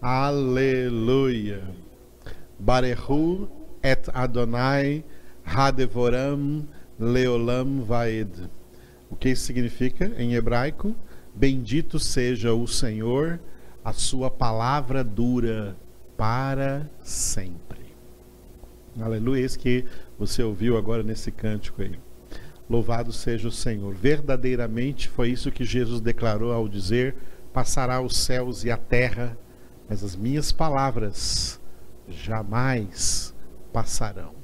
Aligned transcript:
Aleluia. 0.00 1.62
Barehu 2.56 3.48
et 3.82 4.08
Adonai 4.14 5.04
Hadevoram 5.44 6.68
Leolam 6.98 7.82
Vaed. 7.82 8.48
O 9.10 9.16
que 9.16 9.30
isso 9.30 9.44
significa 9.44 10.12
em 10.16 10.34
hebraico? 10.34 10.94
Bendito 11.34 11.98
seja 11.98 12.54
o 12.54 12.66
Senhor, 12.66 13.40
a 13.84 13.92
sua 13.92 14.30
palavra 14.30 15.02
dura 15.02 15.76
para 16.16 16.88
sempre. 17.02 17.94
Aleluia. 19.00 19.44
Isso 19.44 19.58
que 19.58 19.84
você 20.18 20.42
ouviu 20.42 20.76
agora 20.76 21.02
nesse 21.02 21.32
cântico 21.32 21.82
aí. 21.82 21.98
Louvado 22.70 23.12
seja 23.12 23.48
o 23.48 23.52
Senhor. 23.52 23.94
Verdadeiramente 23.94 25.08
foi 25.08 25.30
isso 25.30 25.50
que 25.50 25.64
Jesus 25.64 26.00
declarou 26.00 26.52
ao 26.52 26.68
dizer: 26.68 27.16
Passará 27.52 28.00
os 28.00 28.16
céus 28.16 28.64
e 28.64 28.70
a 28.70 28.76
terra, 28.76 29.36
mas 29.88 30.04
as 30.04 30.14
minhas 30.14 30.52
palavras 30.52 31.60
jamais 32.08 33.34
passarão. 33.72 34.34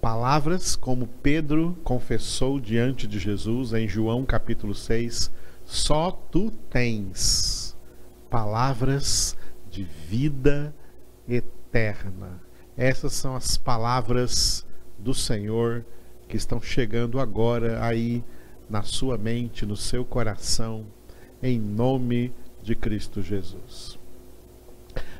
Palavras 0.00 0.76
como 0.76 1.06
Pedro 1.22 1.76
confessou 1.82 2.60
diante 2.60 3.06
de 3.06 3.18
Jesus 3.18 3.72
em 3.72 3.88
João 3.88 4.24
capítulo 4.24 4.74
6, 4.74 5.32
só 5.64 6.10
tu 6.10 6.50
tens 6.70 7.76
palavras 8.30 9.36
de 9.70 9.82
vida 9.82 10.74
eterna. 11.28 12.40
Essas 12.76 13.14
são 13.14 13.34
as 13.34 13.56
palavras 13.56 14.66
do 14.98 15.14
Senhor 15.14 15.84
que 16.28 16.36
estão 16.36 16.60
chegando 16.60 17.18
agora 17.18 17.84
aí 17.84 18.22
na 18.68 18.82
sua 18.82 19.16
mente, 19.16 19.64
no 19.64 19.76
seu 19.76 20.04
coração, 20.04 20.86
em 21.42 21.58
nome 21.58 22.28
de 22.28 22.45
Cristo 22.74 23.22
Jesus. 23.22 23.98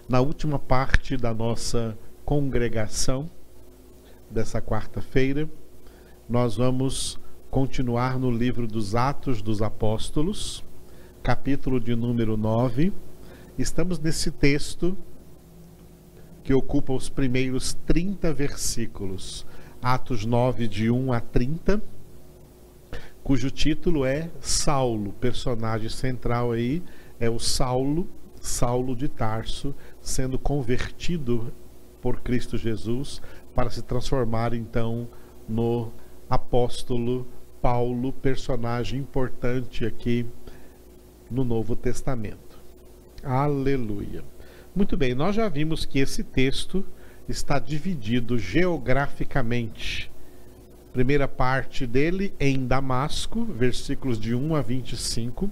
Na 0.09 0.21
última 0.21 0.59
parte 0.59 1.17
da 1.17 1.35
nossa 1.35 1.97
congregação 2.25 3.31
dessa 4.31 4.61
quarta-feira, 4.61 5.49
nós 6.29 6.57
vamos 6.57 7.19
continuar 7.51 8.19
no 8.19 8.31
livro 8.31 8.67
dos 8.67 8.95
Atos 8.95 9.41
dos 9.41 9.63
Apóstolos, 9.63 10.65
capítulo 11.23 11.81
de 11.81 11.95
número 11.95 12.37
9. 12.37 12.93
Estamos 13.59 13.99
nesse 13.99 14.31
texto 14.31 14.97
que 16.43 16.55
ocupa 16.55 16.93
os 16.93 17.09
primeiros 17.09 17.75
30 17.87 18.33
versículos. 18.33 19.45
Atos 19.83 20.25
9, 20.25 20.69
de 20.69 20.91
1 20.91 21.13
a 21.13 21.21
30, 21.21 21.83
cujo 23.23 23.51
título 23.51 24.05
é 24.05 24.31
Saulo. 24.41 25.13
Personagem 25.15 25.89
central 25.89 26.53
aí 26.53 26.83
é 27.19 27.31
o 27.31 27.39
Saulo, 27.39 28.09
Saulo 28.41 28.95
de 28.95 29.09
Tarso, 29.09 29.75
sendo 30.01 30.39
convertido 30.39 31.53
por 32.01 32.21
Cristo 32.21 32.57
Jesus 32.57 33.21
para 33.55 33.71
se 33.71 33.83
transformar 33.83 34.55
então 34.55 35.09
no 35.49 35.93
apóstolo 36.29 37.27
Paulo, 37.61 38.13
personagem 38.13 39.01
importante 39.01 39.85
aqui 39.85 40.27
no 41.31 41.43
Novo 41.43 41.75
Testamento. 41.75 42.59
Aleluia. 43.23 44.23
Muito 44.75 44.97
bem, 44.97 45.15
nós 45.15 45.35
já 45.35 45.49
vimos 45.49 45.85
que 45.85 45.99
esse 45.99 46.23
texto 46.23 46.85
está 47.29 47.59
dividido 47.59 48.39
geograficamente. 48.39 50.13
Primeira 50.93 51.27
parte 51.27 51.87
dele 51.87 52.33
em 52.39 52.67
Damasco, 52.67 53.45
versículos 53.45 54.19
de 54.19 54.35
1 54.35 54.55
a 54.55 54.61
25, 54.61 55.51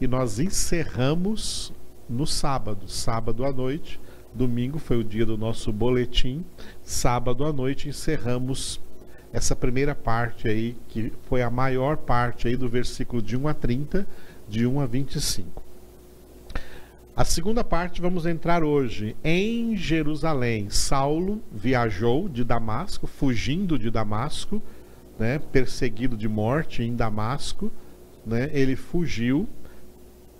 e 0.00 0.06
nós 0.06 0.38
encerramos 0.38 1.72
no 2.08 2.26
sábado, 2.26 2.88
sábado 2.88 3.44
à 3.44 3.52
noite. 3.52 4.00
Domingo 4.34 4.78
foi 4.78 4.98
o 4.98 5.04
dia 5.04 5.24
do 5.24 5.38
nosso 5.38 5.72
boletim. 5.72 6.44
Sábado 6.82 7.44
à 7.44 7.52
noite 7.52 7.88
encerramos 7.88 8.80
essa 9.32 9.54
primeira 9.56 9.94
parte 9.94 10.48
aí, 10.48 10.76
que 10.88 11.12
foi 11.28 11.42
a 11.42 11.50
maior 11.50 11.96
parte 11.96 12.48
aí 12.48 12.56
do 12.56 12.68
versículo 12.68 13.20
de 13.20 13.36
1 13.36 13.48
a 13.48 13.54
30, 13.54 14.06
de 14.48 14.66
1 14.66 14.80
a 14.80 14.86
25. 14.86 15.62
A 17.16 17.24
segunda 17.24 17.62
parte 17.62 18.00
vamos 18.00 18.26
entrar 18.26 18.64
hoje 18.64 19.16
em 19.22 19.76
Jerusalém. 19.76 20.68
Saulo 20.68 21.40
viajou 21.52 22.28
de 22.28 22.42
Damasco, 22.42 23.06
fugindo 23.06 23.78
de 23.78 23.88
Damasco, 23.88 24.60
né, 25.16 25.38
perseguido 25.38 26.16
de 26.16 26.28
morte 26.28 26.82
em 26.82 26.96
Damasco, 26.96 27.70
né, 28.26 28.50
ele 28.52 28.74
fugiu 28.74 29.48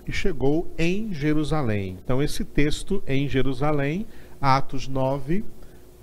e 0.06 0.12
chegou 0.12 0.72
em 0.78 1.12
Jerusalém. 1.12 1.98
Então 2.02 2.22
esse 2.22 2.44
texto 2.44 3.02
em 3.06 3.28
Jerusalém, 3.28 4.06
Atos 4.40 4.88
9, 4.88 5.44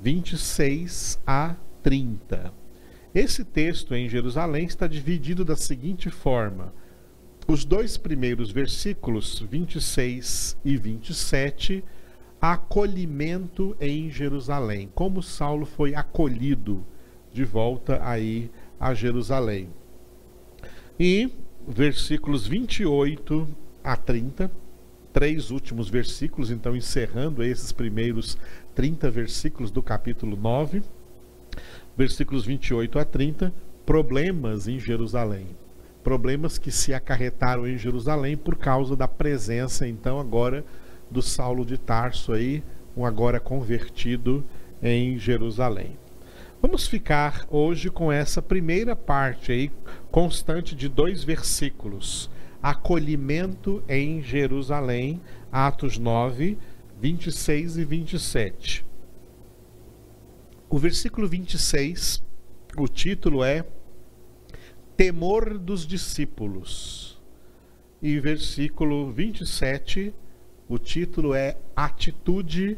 26 0.01 1.19
a 1.25 1.55
30. 1.83 2.53
Esse 3.13 3.43
texto 3.43 3.93
em 3.93 4.07
Jerusalém 4.07 4.65
está 4.65 4.87
dividido 4.87 5.43
da 5.43 5.55
seguinte 5.55 6.09
forma: 6.09 6.73
os 7.47 7.65
dois 7.65 7.97
primeiros 7.97 8.51
versículos, 8.51 9.39
26 9.39 10.57
e 10.63 10.77
27, 10.77 11.83
acolhimento 12.41 13.75
em 13.79 14.09
Jerusalém. 14.09 14.89
Como 14.95 15.21
Saulo 15.21 15.65
foi 15.65 15.93
acolhido 15.93 16.85
de 17.31 17.43
volta 17.43 17.99
aí 18.03 18.49
a 18.79 18.93
Jerusalém. 18.93 19.69
E 20.99 21.29
versículos 21.67 22.47
28 22.47 23.47
a 23.83 23.95
30, 23.95 24.51
três 25.11 25.51
últimos 25.51 25.89
versículos, 25.89 26.51
então 26.51 26.75
encerrando 26.75 27.43
esses 27.43 27.71
primeiros 27.71 28.37
30 28.75 29.09
versículos 29.09 29.71
do 29.71 29.81
capítulo 29.81 30.37
9, 30.37 30.81
versículos 31.97 32.45
28 32.45 32.99
a 32.99 33.05
30, 33.05 33.53
problemas 33.85 34.67
em 34.67 34.79
Jerusalém 34.79 35.47
problemas 36.01 36.57
que 36.57 36.71
se 36.71 36.93
acarretaram 36.93 37.67
em 37.67 37.77
Jerusalém 37.77 38.35
por 38.35 38.55
causa 38.55 38.95
da 38.95 39.07
presença, 39.07 39.87
então, 39.87 40.19
agora 40.19 40.65
do 41.09 41.21
Saulo 41.21 41.65
de 41.65 41.77
Tarso 41.77 42.33
aí, 42.33 42.63
um 42.95 43.05
agora 43.05 43.39
convertido 43.39 44.43
em 44.81 45.17
Jerusalém. 45.17 45.97
Vamos 46.61 46.87
ficar 46.87 47.45
hoje 47.49 47.89
com 47.89 48.11
essa 48.11 48.41
primeira 48.41 48.95
parte 48.95 49.51
aí, 49.51 49.71
constante 50.11 50.75
de 50.75 50.87
dois 50.87 51.23
versículos. 51.23 52.29
Acolhimento 52.61 53.83
em 53.87 54.21
Jerusalém, 54.21 55.21
Atos 55.51 55.97
9, 55.97 56.57
26 56.99 57.77
e 57.77 57.85
27. 57.85 58.85
O 60.69 60.77
versículo 60.77 61.27
26, 61.27 62.23
o 62.77 62.87
título 62.87 63.43
é 63.43 63.65
temor 64.95 65.57
dos 65.57 65.85
discípulos. 65.85 67.19
E 68.01 68.19
versículo 68.19 69.11
27, 69.11 70.13
o 70.69 70.77
título 70.77 71.33
é 71.33 71.57
Atitude 71.75 72.77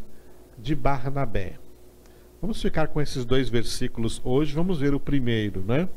de 0.58 0.76
Barnabé. 0.76 1.60
Vamos 2.42 2.62
ficar 2.62 2.88
com 2.88 3.00
esses 3.00 3.24
dois 3.24 3.50
versículos 3.50 4.22
hoje. 4.24 4.54
Vamos 4.54 4.80
ver 4.80 4.94
o 4.94 5.00
primeiro, 5.00 5.62
né? 5.62 5.88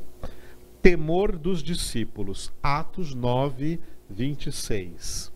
Temor 0.87 1.37
dos 1.37 1.65
discípulos. 1.65 2.53
Atos 2.63 3.13
9, 3.13 3.81
26. 4.09 5.33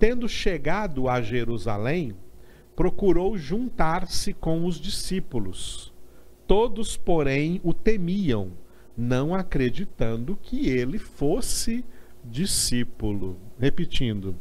Tendo 0.00 0.28
chegado 0.28 1.08
a 1.08 1.22
Jerusalém, 1.22 2.12
procurou 2.74 3.38
juntar-se 3.38 4.32
com 4.34 4.66
os 4.66 4.80
discípulos. 4.80 5.94
Todos, 6.44 6.96
porém, 6.96 7.60
o 7.62 7.72
temiam 7.72 8.50
não 8.96 9.32
acreditando 9.32 10.36
que 10.42 10.68
ele 10.68 10.98
fosse 10.98 11.84
discípulo. 12.24 13.38
Repetindo, 13.60 14.34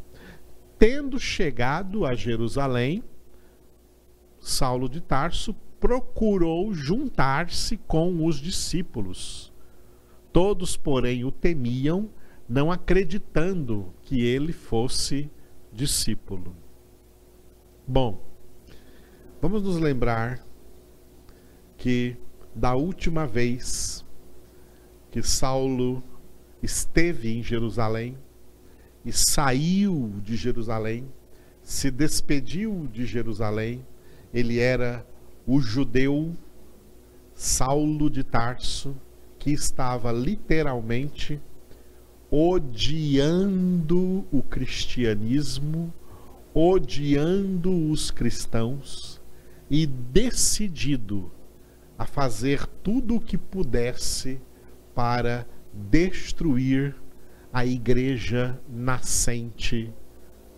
tendo 0.80 1.20
chegado 1.20 2.08
a 2.08 2.16
Jerusalém, 2.16 3.04
Saulo 4.40 4.90
de 4.90 5.00
Tarso 5.00 5.54
procurou 5.80 6.74
juntar-se 6.74 7.78
com 7.78 8.26
os 8.26 8.38
discípulos. 8.38 9.49
Todos, 10.32 10.78
porém, 10.78 11.26
o 11.26 11.32
temiam, 11.32 12.10
não 12.48 12.72
acreditando 12.72 13.94
que 14.04 14.22
ele 14.22 14.54
fosse 14.54 15.30
discípulo. 15.72 16.56
Bom, 17.88 18.24
vamos 19.42 19.64
nos 19.64 19.78
lembrar 19.78 20.46
que 21.78 22.18
da 22.54 22.76
última 22.76 23.26
vez 23.26 24.06
que 25.12 25.22
Saulo 25.22 26.04
esteve 26.62 27.36
em 27.36 27.42
Jerusalém 27.42 28.18
e 29.06 29.12
saiu 29.12 30.14
de 30.22 30.36
Jerusalém, 30.36 31.08
se 31.64 31.90
despediu 31.90 32.88
de 32.92 33.06
Jerusalém. 33.06 33.86
Ele 34.34 34.60
era 34.60 35.06
o 35.48 35.60
judeu 35.60 36.36
Saulo 37.34 38.10
de 38.10 38.24
Tarso, 38.24 38.96
que 39.40 39.52
estava 39.52 40.12
literalmente 40.12 41.42
odiando 42.30 44.26
o 44.32 44.44
cristianismo, 44.44 45.92
odiando 46.54 47.90
os 47.90 48.12
cristãos 48.12 49.20
e 49.70 49.88
decidido 49.88 51.32
a 51.98 52.06
fazer 52.06 52.68
tudo 52.84 53.16
o 53.16 53.22
que 53.22 53.38
pudesse 53.38 54.40
para 54.94 55.48
destruir 55.74 56.96
a 57.52 57.66
igreja 57.66 58.60
nascente 58.70 59.92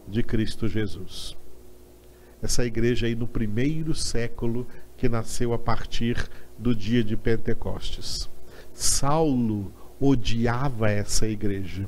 de 0.08 0.24
Cristo 0.24 0.68
Jesus. 0.68 1.38
Essa 2.42 2.66
igreja 2.66 3.06
aí 3.06 3.16
no 3.16 3.28
primeiro 3.28 3.94
século 3.94 4.68
que 4.98 5.08
nasceu 5.08 5.54
a 5.54 5.60
partir 5.60 6.18
do 6.58 6.76
dia 6.76 7.04
de 7.04 7.16
Pentecostes. 7.16 8.30
Saulo 8.74 9.72
odiava 10.00 10.90
essa 10.90 11.28
igreja. 11.28 11.88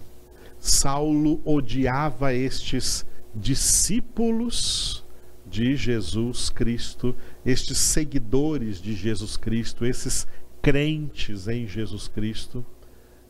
Saulo 0.60 1.42
odiava 1.44 2.34
estes 2.34 3.06
discípulos 3.36 5.04
de 5.46 5.76
Jesus 5.76 6.50
Cristo, 6.50 7.16
estes 7.46 7.78
seguidores 7.78 8.82
de 8.82 8.96
Jesus 8.96 9.36
Cristo, 9.38 9.86
esses 9.86 10.28
crentes 10.62 11.48
em 11.48 11.68
Jesus 11.68 12.08
Cristo. 12.08 12.66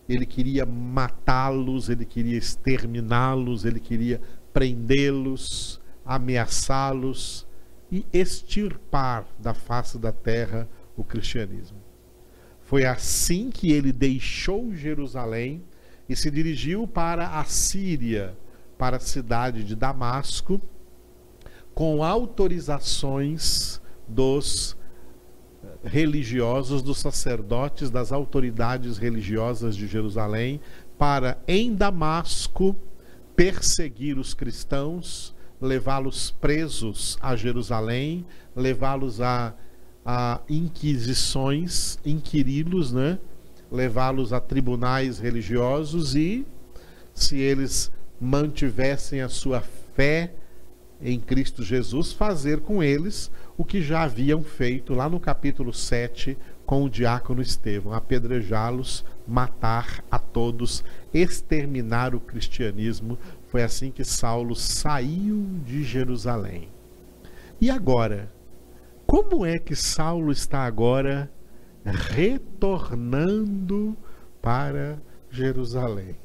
Ele 0.08 0.26
queria 0.26 0.66
matá-los, 0.66 1.90
ele 1.90 2.06
queria 2.06 2.38
exterminá-los, 2.38 3.66
ele 3.66 3.80
queria 3.80 4.22
prendê-los, 4.54 5.82
ameaçá-los 6.06 7.48
e 7.92 8.06
extirpar 8.14 9.26
da 9.40 9.54
face 9.54 9.98
da 9.98 10.12
terra 10.12 10.68
o 10.96 11.04
cristianismo. 11.04 11.83
Foi 12.74 12.86
assim 12.86 13.52
que 13.52 13.72
ele 13.72 13.92
deixou 13.92 14.74
Jerusalém 14.74 15.64
e 16.10 16.16
se 16.16 16.32
dirigiu 16.32 16.88
para 16.88 17.40
a 17.40 17.44
Síria, 17.44 18.36
para 18.80 18.98
a 18.98 19.00
cidade 19.00 19.64
de 19.64 19.76
Damasco, 19.76 20.60
com 21.76 22.04
autorizações 22.04 23.80
dos 24.08 24.76
religiosos, 25.84 26.82
dos 26.82 26.98
sacerdotes, 26.98 27.92
das 27.92 28.12
autoridades 28.12 28.98
religiosas 28.98 29.76
de 29.76 29.86
Jerusalém, 29.86 30.60
para 30.98 31.38
em 31.48 31.76
Damasco 31.76 32.76
perseguir 33.36 34.18
os 34.18 34.34
cristãos, 34.34 35.36
levá-los 35.62 36.32
presos 36.32 37.20
a 37.22 37.36
Jerusalém, 37.36 38.26
levá-los 38.56 39.22
a, 39.22 39.54
a 40.06 40.42
inquisições, 40.50 41.98
inquiri-los, 42.06 42.92
né? 42.92 43.18
levá-los 43.72 44.32
a 44.32 44.40
tribunais 44.40 45.18
religiosos 45.18 46.16
e, 46.16 46.46
se 47.14 47.38
eles 47.38 47.92
mantivessem 48.22 49.22
a 49.22 49.30
sua 49.30 49.62
fé 49.96 50.32
em 51.02 51.20
Cristo 51.20 51.64
Jesus, 51.64 52.14
fazer 52.14 52.62
com 52.62 52.82
eles 52.82 53.32
o 53.58 53.66
que 53.66 53.82
já 53.82 54.04
haviam 54.04 54.44
feito 54.44 54.94
lá 54.94 55.10
no 55.10 55.20
capítulo 55.20 55.74
7 55.74 56.38
com 56.66 56.84
o 56.84 56.90
diácono 56.90 57.42
Estevão, 57.42 57.94
apedrejá-los, 57.94 59.04
matar 59.28 60.04
a 60.10 60.18
todos, 60.18 60.84
exterminar 61.14 62.16
o 62.16 62.20
cristianismo. 62.20 63.18
Foi 63.50 63.64
assim 63.64 63.92
que 63.92 64.04
Saulo 64.04 64.56
saiu 64.56 65.46
de 65.66 65.84
Jerusalém. 65.84 66.70
E 67.60 67.70
agora? 67.70 68.32
Como 69.14 69.46
é 69.46 69.60
que 69.60 69.76
Saulo 69.76 70.32
está 70.32 70.62
agora 70.62 71.32
retornando 71.86 73.96
para 74.42 75.00
Jerusalém? 75.30 76.16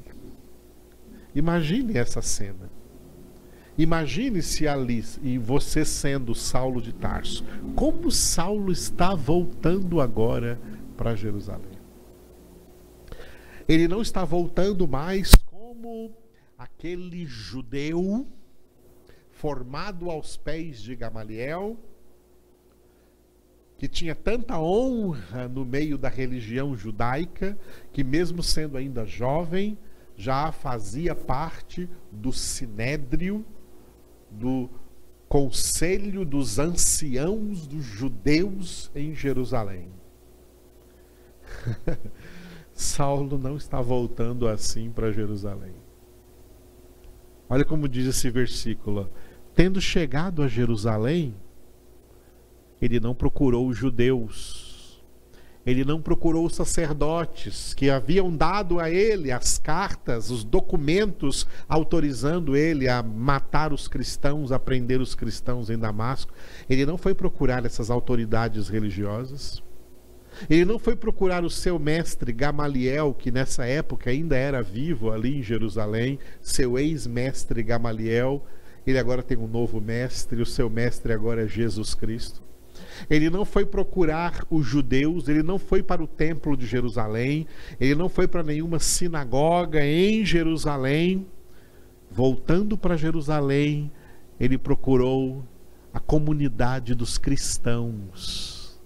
Imagine 1.35 1.95
essa 1.95 2.19
cena. 2.23 2.67
Imagine-se 3.77 4.67
ali 4.67 5.05
e 5.21 5.37
você 5.37 5.85
sendo 5.85 6.33
Saulo 6.33 6.81
de 6.81 6.91
Tarso. 6.91 7.45
Como 7.75 8.09
Saulo 8.09 8.71
está 8.71 9.13
voltando 9.13 10.01
agora 10.01 10.59
para 10.97 11.13
Jerusalém? 11.13 11.77
Ele 13.67 13.87
não 13.87 14.01
está 14.01 14.25
voltando 14.25 14.87
mais 14.87 15.35
como 15.35 16.11
aquele 16.57 17.23
judeu 17.27 18.25
formado 19.29 20.09
aos 20.09 20.37
pés 20.37 20.81
de 20.81 20.95
Gamaliel, 20.95 21.77
que 23.79 23.87
tinha 23.87 24.13
tanta 24.13 24.59
honra 24.59 25.47
no 25.47 25.63
meio 25.63 25.97
da 25.97 26.09
religião 26.09 26.75
judaica, 26.75 27.57
que 27.93 28.03
mesmo 28.03 28.43
sendo 28.43 28.77
ainda 28.77 29.05
jovem, 29.05 29.77
já 30.17 30.51
fazia 30.51 31.15
parte 31.15 31.89
do 32.11 32.33
sinédrio 32.33 33.45
do 34.29 34.69
conselho 35.29 36.25
dos 36.25 36.59
anciãos 36.59 37.65
dos 37.65 37.85
judeus 37.85 38.91
em 38.93 39.15
Jerusalém. 39.15 39.87
Saulo 42.73 43.37
não 43.37 43.55
está 43.55 43.79
voltando 43.79 44.45
assim 44.45 44.91
para 44.91 45.13
Jerusalém. 45.13 45.75
Olha 47.47 47.63
como 47.63 47.87
diz 47.87 48.07
esse 48.07 48.29
versículo: 48.29 49.09
tendo 49.55 49.79
chegado 49.79 50.43
a 50.43 50.49
Jerusalém, 50.49 51.33
ele 52.81 52.99
não 52.99 53.13
procurou 53.13 53.67
os 53.67 53.77
judeus 53.77 54.69
ele 55.65 55.83
não 55.83 56.01
procurou 56.01 56.45
os 56.45 56.55
sacerdotes 56.55 57.73
que 57.73 57.89
haviam 57.89 58.35
dado 58.35 58.79
a 58.79 58.89
ele 58.89 59.31
as 59.31 59.57
cartas, 59.57 60.31
os 60.31 60.43
documentos 60.43 61.45
autorizando 61.67 62.55
ele 62.55 62.87
a 62.87 63.03
matar 63.03 63.73
os 63.73 63.87
cristãos, 63.87 64.51
a 64.51 64.57
prender 64.57 65.01
os 65.01 65.13
cristãos 65.13 65.69
em 65.69 65.77
Damasco. 65.77 66.33
Ele 66.69 66.85
não 66.85 66.97
foi 66.97 67.13
procurar 67.13 67.65
essas 67.65 67.91
autoridades 67.91 68.69
religiosas. 68.69 69.61
Ele 70.49 70.63
não 70.63 70.79
foi 70.79 70.95
procurar 70.95 71.43
o 71.43 71.49
seu 71.49 71.77
mestre 71.77 72.31
Gamaliel, 72.31 73.13
que 73.13 73.29
nessa 73.29 73.65
época 73.65 74.09
ainda 74.09 74.37
era 74.37 74.63
vivo 74.63 75.11
ali 75.11 75.37
em 75.37 75.43
Jerusalém, 75.43 76.17
seu 76.41 76.79
ex-mestre 76.79 77.61
Gamaliel. 77.61 78.43
Ele 78.87 78.97
agora 78.97 79.21
tem 79.21 79.37
um 79.37 79.47
novo 79.47 79.81
mestre, 79.81 80.41
o 80.41 80.45
seu 80.45 80.69
mestre 80.69 81.11
agora 81.11 81.43
é 81.43 81.47
Jesus 81.47 81.93
Cristo. 81.93 82.41
Ele 83.09 83.29
não 83.29 83.45
foi 83.45 83.65
procurar 83.65 84.45
os 84.49 84.65
judeus, 84.65 85.27
ele 85.27 85.43
não 85.43 85.57
foi 85.59 85.81
para 85.83 86.03
o 86.03 86.07
templo 86.07 86.55
de 86.55 86.65
Jerusalém, 86.65 87.47
ele 87.79 87.95
não 87.95 88.09
foi 88.09 88.27
para 88.27 88.43
nenhuma 88.43 88.79
sinagoga 88.79 89.85
em 89.85 90.25
Jerusalém. 90.25 91.27
Voltando 92.11 92.77
para 92.77 92.97
Jerusalém, 92.97 93.91
ele 94.39 94.57
procurou 94.57 95.43
a 95.93 95.99
comunidade 95.99 96.95
dos 96.95 97.17
cristãos. 97.17 98.79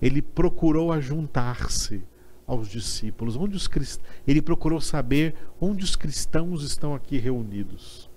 Ele 0.00 0.22
procurou 0.22 0.92
ajuntar-se 0.92 2.02
aos 2.46 2.68
discípulos. 2.68 3.36
Onde 3.36 3.56
os 3.56 3.68
crist... 3.68 4.00
Ele 4.26 4.40
procurou 4.40 4.80
saber 4.80 5.34
onde 5.60 5.84
os 5.84 5.94
cristãos 5.94 6.62
estão 6.62 6.94
aqui 6.94 7.18
reunidos. 7.18 8.07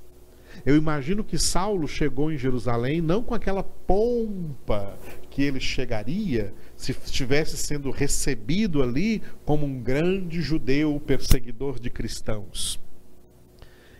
Eu 0.65 0.75
imagino 0.75 1.23
que 1.23 1.37
Saulo 1.37 1.87
chegou 1.87 2.31
em 2.31 2.37
Jerusalém 2.37 3.01
não 3.01 3.23
com 3.23 3.33
aquela 3.33 3.63
pompa 3.63 4.97
que 5.29 5.41
ele 5.41 5.59
chegaria 5.59 6.53
se 6.75 6.91
estivesse 6.91 7.57
sendo 7.57 7.89
recebido 7.89 8.83
ali 8.83 9.21
como 9.45 9.65
um 9.65 9.81
grande 9.81 10.41
judeu 10.41 11.01
perseguidor 11.05 11.79
de 11.79 11.89
cristãos. 11.89 12.79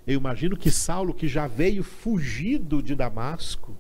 Eu 0.06 0.16
imagino 0.16 0.58
que 0.58 0.72
Saulo, 0.72 1.14
que 1.14 1.28
já 1.28 1.48
veio 1.48 1.84
fugido 1.84 2.82
de 2.82 2.96
Damasco, 2.96 3.78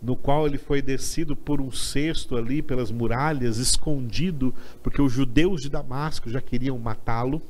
no 0.00 0.14
qual 0.16 0.46
ele 0.46 0.58
foi 0.58 0.82
descido 0.82 1.34
por 1.34 1.60
um 1.60 1.72
cesto 1.72 2.36
ali 2.36 2.60
pelas 2.60 2.90
muralhas, 2.90 3.56
escondido, 3.56 4.54
porque 4.82 5.00
os 5.00 5.12
judeus 5.12 5.62
de 5.62 5.70
Damasco 5.70 6.28
já 6.28 6.40
queriam 6.40 6.78
matá-lo. 6.78 7.42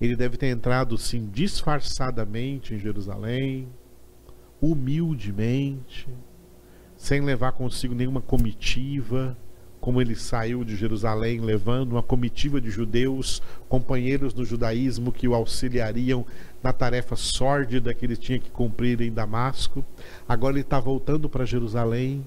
Ele 0.00 0.16
deve 0.16 0.36
ter 0.36 0.48
entrado, 0.48 0.98
sim, 0.98 1.28
disfarçadamente 1.32 2.74
em 2.74 2.78
Jerusalém, 2.78 3.68
humildemente, 4.60 6.08
sem 6.96 7.20
levar 7.20 7.52
consigo 7.52 7.94
nenhuma 7.94 8.20
comitiva, 8.20 9.36
como 9.84 10.00
ele 10.00 10.14
saiu 10.14 10.64
de 10.64 10.74
Jerusalém 10.76 11.40
levando 11.40 11.92
uma 11.92 12.02
comitiva 12.02 12.58
de 12.58 12.70
judeus, 12.70 13.42
companheiros 13.68 14.32
do 14.32 14.42
judaísmo 14.42 15.12
que 15.12 15.28
o 15.28 15.34
auxiliariam 15.34 16.24
na 16.62 16.72
tarefa 16.72 17.14
sórdida 17.14 17.92
que 17.92 18.06
ele 18.06 18.16
tinha 18.16 18.38
que 18.38 18.50
cumprir 18.50 19.02
em 19.02 19.12
Damasco. 19.12 19.84
Agora 20.26 20.54
ele 20.54 20.62
está 20.62 20.80
voltando 20.80 21.28
para 21.28 21.44
Jerusalém, 21.44 22.24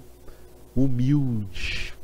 humilde, 0.76 1.96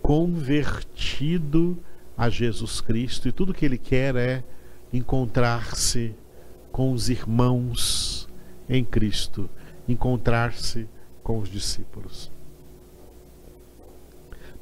convertido 0.00 1.76
a 2.16 2.28
Jesus 2.28 2.80
Cristo, 2.80 3.28
e 3.28 3.32
tudo 3.32 3.54
que 3.54 3.64
ele 3.64 3.78
quer 3.78 4.16
é 4.16 4.44
encontrar-se 4.92 6.14
com 6.70 6.92
os 6.92 7.08
irmãos 7.08 8.28
em 8.68 8.84
Cristo 8.84 9.48
encontrar-se 9.88 10.88
com 11.22 11.38
os 11.38 11.48
discípulos. 11.48 12.30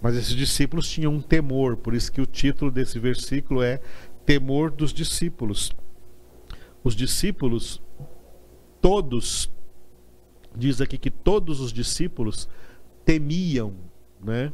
Mas 0.00 0.16
esses 0.16 0.34
discípulos 0.34 0.88
tinham 0.88 1.14
um 1.14 1.20
temor, 1.20 1.76
por 1.76 1.94
isso 1.94 2.10
que 2.10 2.20
o 2.20 2.26
título 2.26 2.70
desse 2.70 2.98
versículo 2.98 3.62
é 3.62 3.80
Temor 4.24 4.70
dos 4.70 4.92
discípulos. 4.92 5.72
Os 6.82 6.94
discípulos 6.94 7.82
todos, 8.80 9.50
diz 10.56 10.80
aqui 10.80 10.96
que 10.96 11.10
todos 11.10 11.60
os 11.60 11.72
discípulos 11.72 12.48
temiam, 13.04 13.74
né? 14.22 14.52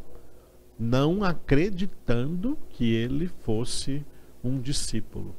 Não 0.79 1.25
acreditando 1.25 2.59
que 2.71 2.93
ele 2.95 3.29
fosse 3.43 4.05
um 4.43 4.61
discípulo. 4.61 5.35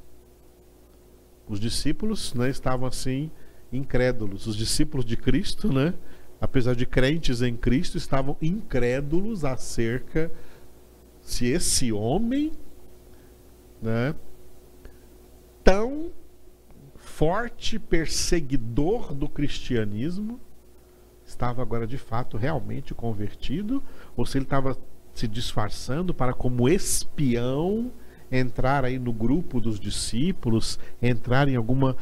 Os 1.47 1.59
discípulos 1.59 2.33
né, 2.33 2.49
estavam 2.49 2.87
assim 2.87 3.31
incrédulos. 3.71 4.47
Os 4.47 4.55
discípulos 4.55 5.05
de 5.05 5.15
Cristo, 5.15 5.71
né, 5.71 5.93
apesar 6.41 6.75
de 6.75 6.85
crentes 6.85 7.41
em 7.41 7.55
Cristo, 7.55 7.97
estavam 7.97 8.35
incrédulos 8.41 9.45
acerca 9.45 10.31
se 11.21 11.45
esse 11.45 11.91
homem, 11.91 12.53
né, 13.81 14.15
tão 15.63 16.09
forte 16.95 17.77
perseguidor 17.77 19.13
do 19.13 19.27
cristianismo, 19.27 20.39
estava 21.25 21.61
agora 21.61 21.85
de 21.85 21.97
fato 21.97 22.37
realmente 22.37 22.93
convertido 22.93 23.83
ou 24.15 24.25
se 24.25 24.37
ele 24.37 24.45
estava 24.45 24.77
se 25.17 25.27
disfarçando 25.27 26.13
para 26.13 26.31
como 26.31 26.69
espião 26.69 27.91
entrar 28.31 28.85
aí 28.85 28.99
no 28.99 29.11
grupo 29.11 29.59
dos 29.59 29.79
discípulos, 29.79 30.77
entrar 31.01 31.47
em 31.47 31.55
alguma 31.55 31.95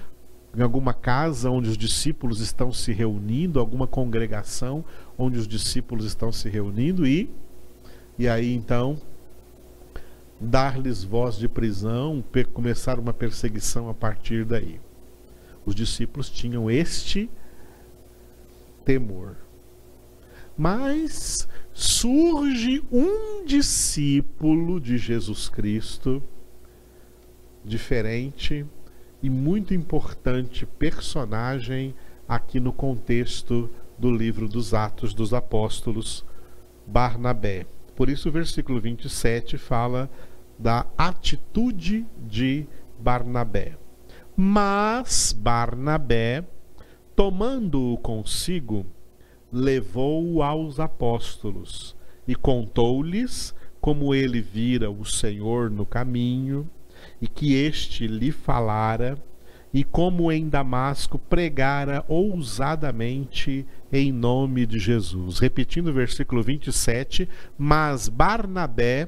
em 0.58 0.62
alguma 0.62 0.94
casa 0.94 1.50
onde 1.50 1.70
os 1.70 1.78
discípulos 1.78 2.40
estão 2.40 2.72
se 2.72 2.94
reunindo, 2.94 3.60
alguma 3.60 3.86
congregação 3.86 4.86
onde 5.18 5.38
os 5.38 5.48
discípulos 5.48 6.06
estão 6.06 6.32
se 6.32 6.50
reunindo 6.50 7.06
e 7.06 7.30
e 8.18 8.28
aí 8.28 8.54
então 8.54 8.98
dar-lhes 10.40 11.04
voz 11.04 11.38
de 11.38 11.48
prisão, 11.48 12.24
começar 12.54 13.00
uma 13.00 13.14
perseguição 13.14 13.90
a 13.90 13.94
partir 13.94 14.44
daí. 14.44 14.80
Os 15.66 15.74
discípulos 15.74 16.30
tinham 16.30 16.70
este 16.70 17.30
temor. 18.84 19.38
Mas 20.58 21.48
surge 21.76 22.82
um 22.90 23.44
discípulo 23.44 24.80
de 24.80 24.98
Jesus 24.98 25.50
Cristo, 25.50 26.24
diferente 27.66 28.66
e 29.22 29.30
muito 29.30 29.74
importante 29.74 30.66
personagem 30.66 31.94
aqui 32.26 32.62
no 32.62 32.72
contexto 32.72 33.70
do 34.00 34.10
livro 34.10 34.48
dos 34.48 34.74
Atos 34.74 35.14
dos 35.14 35.34
Apóstolos, 35.34 36.24
Barnabé. 36.88 37.66
Por 37.94 38.10
isso, 38.10 38.30
o 38.30 38.32
versículo 38.32 38.80
27 38.80 39.58
fala 39.58 40.10
da 40.58 40.86
atitude 40.98 42.06
de 42.26 42.66
Barnabé. 42.98 43.78
Mas 44.34 45.36
Barnabé, 45.38 46.46
tomando-o 47.18 47.98
consigo, 47.98 48.86
levou-o 49.56 50.44
aos 50.44 50.82
apóstolos 50.82 51.96
e 52.28 52.36
contou-lhes 52.36 53.56
como 53.80 54.14
ele 54.14 54.42
vira 54.42 54.92
o 54.92 55.06
Senhor 55.06 55.72
no 55.72 55.86
caminho 55.86 56.70
e 57.22 57.28
que 57.30 57.54
este 57.54 58.06
lhe 58.06 58.34
falara 58.34 59.18
e 59.74 59.82
como 59.82 60.30
em 60.30 60.50
Damasco 60.50 61.18
pregara 61.18 62.04
ousadamente 62.10 63.66
em 63.94 64.12
nome 64.12 64.66
de 64.66 64.78
Jesus. 64.78 65.40
Repetindo 65.40 65.88
o 65.88 65.94
versículo 65.94 66.44
27, 66.44 67.30
mas 67.58 68.10
Barnabé, 68.10 69.08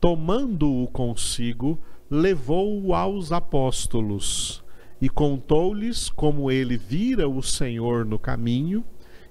tomando-o 0.00 0.86
consigo, 0.86 1.76
levou-o 2.08 2.94
aos 2.94 3.32
apóstolos 3.32 4.62
e 5.00 5.08
contou-lhes 5.08 6.08
como 6.08 6.52
ele 6.52 6.76
vira 6.76 7.28
o 7.28 7.42
Senhor 7.42 8.04
no 8.04 8.16
caminho 8.16 8.84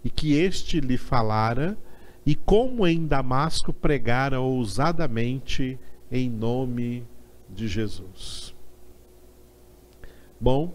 e 0.08 0.10
que 0.10 0.36
este 0.36 0.80
lhe 0.80 0.96
falara, 0.96 1.78
e 2.26 2.34
como 2.34 2.88
em 2.88 3.06
Damasco 3.06 3.74
pregara 3.74 4.40
ousadamente 4.40 5.78
em 6.10 6.30
nome 6.30 7.06
de 7.50 7.68
Jesus. 7.68 8.56
Bom, 10.40 10.74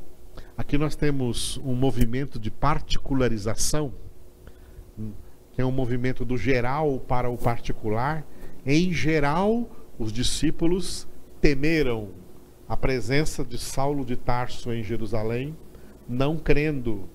aqui 0.54 0.76
nós 0.76 0.94
temos 0.94 1.56
um 1.64 1.74
movimento 1.74 2.38
de 2.38 2.50
particularização, 2.50 3.94
que 5.52 5.62
é 5.62 5.64
um 5.64 5.72
movimento 5.72 6.26
do 6.26 6.36
geral 6.36 7.00
para 7.00 7.30
o 7.30 7.38
particular. 7.38 8.26
Em 8.66 8.92
geral, 8.92 9.66
os 9.98 10.12
discípulos 10.12 11.08
temeram 11.40 12.10
a 12.68 12.76
presença 12.76 13.42
de 13.42 13.56
Saulo 13.56 14.04
de 14.04 14.14
Tarso 14.14 14.70
em 14.70 14.82
Jerusalém, 14.82 15.56
não 16.06 16.36
crendo, 16.36 17.08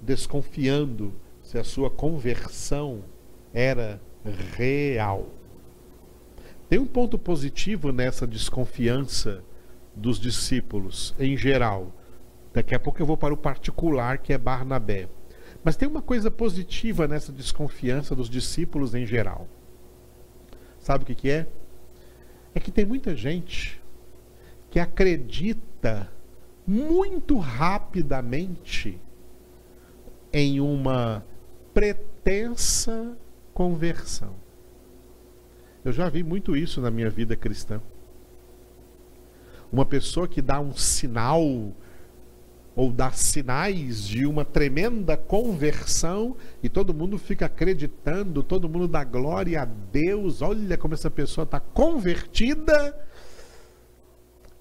desconfiando 0.00 1.12
se 1.48 1.56
a 1.56 1.64
sua 1.64 1.88
conversão 1.88 3.02
era 3.54 3.98
real. 4.54 5.30
Tem 6.68 6.78
um 6.78 6.84
ponto 6.84 7.18
positivo 7.18 7.90
nessa 7.90 8.26
desconfiança 8.26 9.42
dos 9.96 10.20
discípulos 10.20 11.14
em 11.18 11.38
geral. 11.38 11.90
Daqui 12.52 12.74
a 12.74 12.78
pouco 12.78 13.00
eu 13.00 13.06
vou 13.06 13.16
para 13.16 13.32
o 13.32 13.36
particular, 13.36 14.18
que 14.18 14.34
é 14.34 14.36
Barnabé. 14.36 15.08
Mas 15.64 15.74
tem 15.74 15.88
uma 15.88 16.02
coisa 16.02 16.30
positiva 16.30 17.08
nessa 17.08 17.32
desconfiança 17.32 18.14
dos 18.14 18.28
discípulos 18.28 18.94
em 18.94 19.06
geral. 19.06 19.48
Sabe 20.78 21.04
o 21.04 21.06
que, 21.06 21.14
que 21.14 21.30
é? 21.30 21.46
É 22.54 22.60
que 22.60 22.70
tem 22.70 22.84
muita 22.84 23.16
gente 23.16 23.80
que 24.70 24.78
acredita 24.78 26.12
muito 26.66 27.38
rapidamente 27.38 29.00
em 30.30 30.60
uma 30.60 31.24
pretensa 31.78 33.16
conversão. 33.54 34.34
Eu 35.84 35.92
já 35.92 36.08
vi 36.08 36.24
muito 36.24 36.56
isso 36.56 36.80
na 36.80 36.90
minha 36.90 37.08
vida 37.08 37.36
cristã. 37.36 37.80
Uma 39.70 39.86
pessoa 39.86 40.26
que 40.26 40.42
dá 40.42 40.58
um 40.58 40.74
sinal 40.74 41.40
ou 42.74 42.92
dá 42.92 43.12
sinais 43.12 44.02
de 44.02 44.26
uma 44.26 44.44
tremenda 44.44 45.16
conversão 45.16 46.36
e 46.60 46.68
todo 46.68 46.92
mundo 46.92 47.16
fica 47.16 47.46
acreditando, 47.46 48.42
todo 48.42 48.68
mundo 48.68 48.88
dá 48.88 49.04
glória 49.04 49.62
a 49.62 49.64
Deus. 49.64 50.42
Olha 50.42 50.76
como 50.76 50.94
essa 50.94 51.08
pessoa 51.08 51.44
está 51.44 51.60
convertida. 51.60 53.06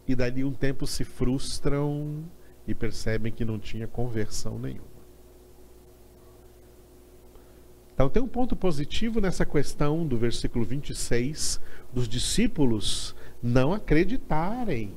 E 0.08 0.14
dali 0.14 0.44
um 0.44 0.54
tempo 0.54 0.86
se 0.86 1.04
frustram 1.04 2.24
e 2.68 2.76
percebem 2.76 3.32
que 3.32 3.44
não 3.44 3.58
tinha 3.58 3.88
conversão 3.88 4.60
nenhuma. 4.60 4.97
Então 7.98 8.10
tem 8.10 8.22
um 8.22 8.28
ponto 8.28 8.56
positivo 8.56 9.20
nessa 9.20 9.44
questão 9.44 10.06
do 10.06 10.16
versículo 10.16 10.64
26 10.64 11.60
dos 11.92 12.08
discípulos 12.08 13.16
não 13.42 13.74
acreditarem, 13.74 14.94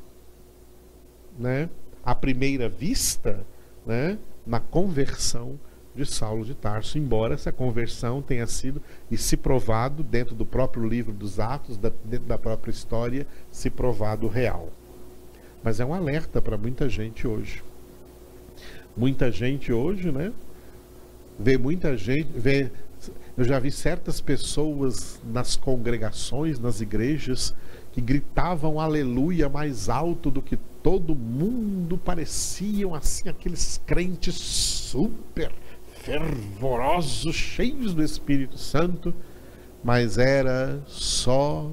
né, 1.38 1.70
à 2.04 2.14
primeira 2.14 2.68
vista, 2.68 3.46
né, 3.86 4.18
na 4.46 4.60
conversão 4.60 5.58
de 5.94 6.04
Saulo 6.04 6.44
de 6.44 6.54
Tarso, 6.54 6.98
embora 6.98 7.32
essa 7.32 7.50
conversão 7.50 8.20
tenha 8.20 8.46
sido 8.46 8.82
e 9.10 9.16
se 9.16 9.34
provado 9.34 10.02
dentro 10.02 10.34
do 10.34 10.44
próprio 10.44 10.86
livro 10.86 11.14
dos 11.14 11.40
Atos, 11.40 11.78
da, 11.78 11.90
dentro 12.04 12.26
da 12.26 12.36
própria 12.36 12.70
história, 12.70 13.26
se 13.50 13.70
provado 13.70 14.28
real. 14.28 14.68
Mas 15.64 15.80
é 15.80 15.86
um 15.86 15.94
alerta 15.94 16.42
para 16.42 16.58
muita 16.58 16.86
gente 16.86 17.26
hoje. 17.26 17.64
Muita 18.94 19.32
gente 19.32 19.72
hoje, 19.72 20.12
né? 20.12 20.34
Vê 21.38 21.56
muita 21.56 21.96
gente, 21.96 22.28
vê 22.34 22.70
eu 23.36 23.44
já 23.44 23.58
vi 23.58 23.70
certas 23.70 24.20
pessoas 24.20 25.20
nas 25.24 25.56
congregações, 25.56 26.58
nas 26.58 26.80
igrejas, 26.80 27.54
que 27.92 28.00
gritavam 28.00 28.78
aleluia 28.78 29.48
mais 29.48 29.88
alto 29.88 30.30
do 30.30 30.42
que 30.42 30.56
todo 30.82 31.14
mundo, 31.14 31.98
pareciam 31.98 32.94
assim 32.94 33.28
aqueles 33.28 33.80
crentes 33.86 34.34
super 34.34 35.52
fervorosos, 36.02 37.34
cheios 37.34 37.94
do 37.94 38.02
Espírito 38.02 38.58
Santo, 38.58 39.14
mas 39.82 40.18
era 40.18 40.80
só 40.86 41.70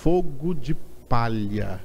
fogo 0.00 0.54
de 0.54 0.74
palha, 1.08 1.80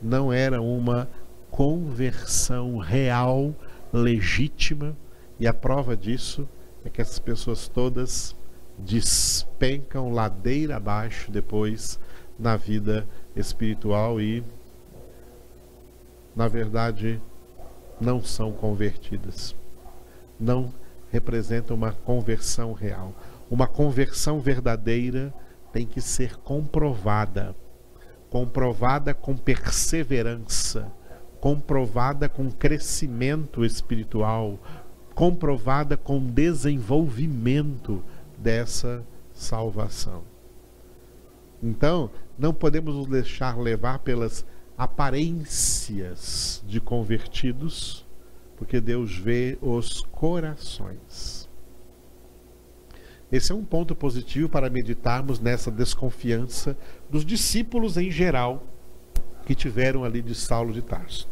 não 0.00 0.32
era 0.32 0.60
uma 0.60 1.08
conversão 1.50 2.78
real, 2.78 3.54
legítima, 3.92 4.96
e 5.38 5.46
a 5.46 5.52
prova 5.52 5.96
disso 5.96 6.48
é 6.84 6.90
que 6.90 7.00
essas 7.00 7.18
pessoas 7.18 7.68
todas 7.68 8.36
despencam 8.78 10.12
ladeira 10.12 10.76
abaixo 10.76 11.30
depois 11.30 11.98
na 12.38 12.56
vida 12.56 13.06
espiritual 13.36 14.20
e, 14.20 14.42
na 16.34 16.48
verdade, 16.48 17.20
não 18.00 18.22
são 18.22 18.52
convertidas. 18.52 19.54
Não 20.40 20.72
representam 21.10 21.76
uma 21.76 21.92
conversão 21.92 22.72
real. 22.72 23.12
Uma 23.50 23.66
conversão 23.66 24.40
verdadeira 24.40 25.32
tem 25.72 25.86
que 25.86 26.00
ser 26.00 26.36
comprovada 26.38 27.54
comprovada 28.32 29.12
com 29.12 29.36
perseverança, 29.36 30.90
comprovada 31.38 32.30
com 32.30 32.50
crescimento 32.50 33.62
espiritual, 33.62 34.58
comprovada 35.14 35.96
com 35.96 36.18
desenvolvimento 36.24 38.02
dessa 38.38 39.04
salvação. 39.32 40.22
Então, 41.62 42.10
não 42.38 42.52
podemos 42.52 42.94
nos 42.94 43.06
deixar 43.06 43.58
levar 43.58 44.00
pelas 44.00 44.44
aparências 44.76 46.62
de 46.66 46.80
convertidos, 46.80 48.04
porque 48.56 48.80
Deus 48.80 49.16
vê 49.16 49.58
os 49.60 50.00
corações. 50.00 51.48
Esse 53.30 53.52
é 53.52 53.54
um 53.54 53.64
ponto 53.64 53.94
positivo 53.94 54.48
para 54.48 54.68
meditarmos 54.68 55.40
nessa 55.40 55.70
desconfiança 55.70 56.76
dos 57.08 57.24
discípulos 57.24 57.96
em 57.96 58.10
geral 58.10 58.66
que 59.46 59.54
tiveram 59.54 60.04
ali 60.04 60.20
de 60.20 60.34
Saulo 60.34 60.72
de 60.72 60.82
Tarso. 60.82 61.31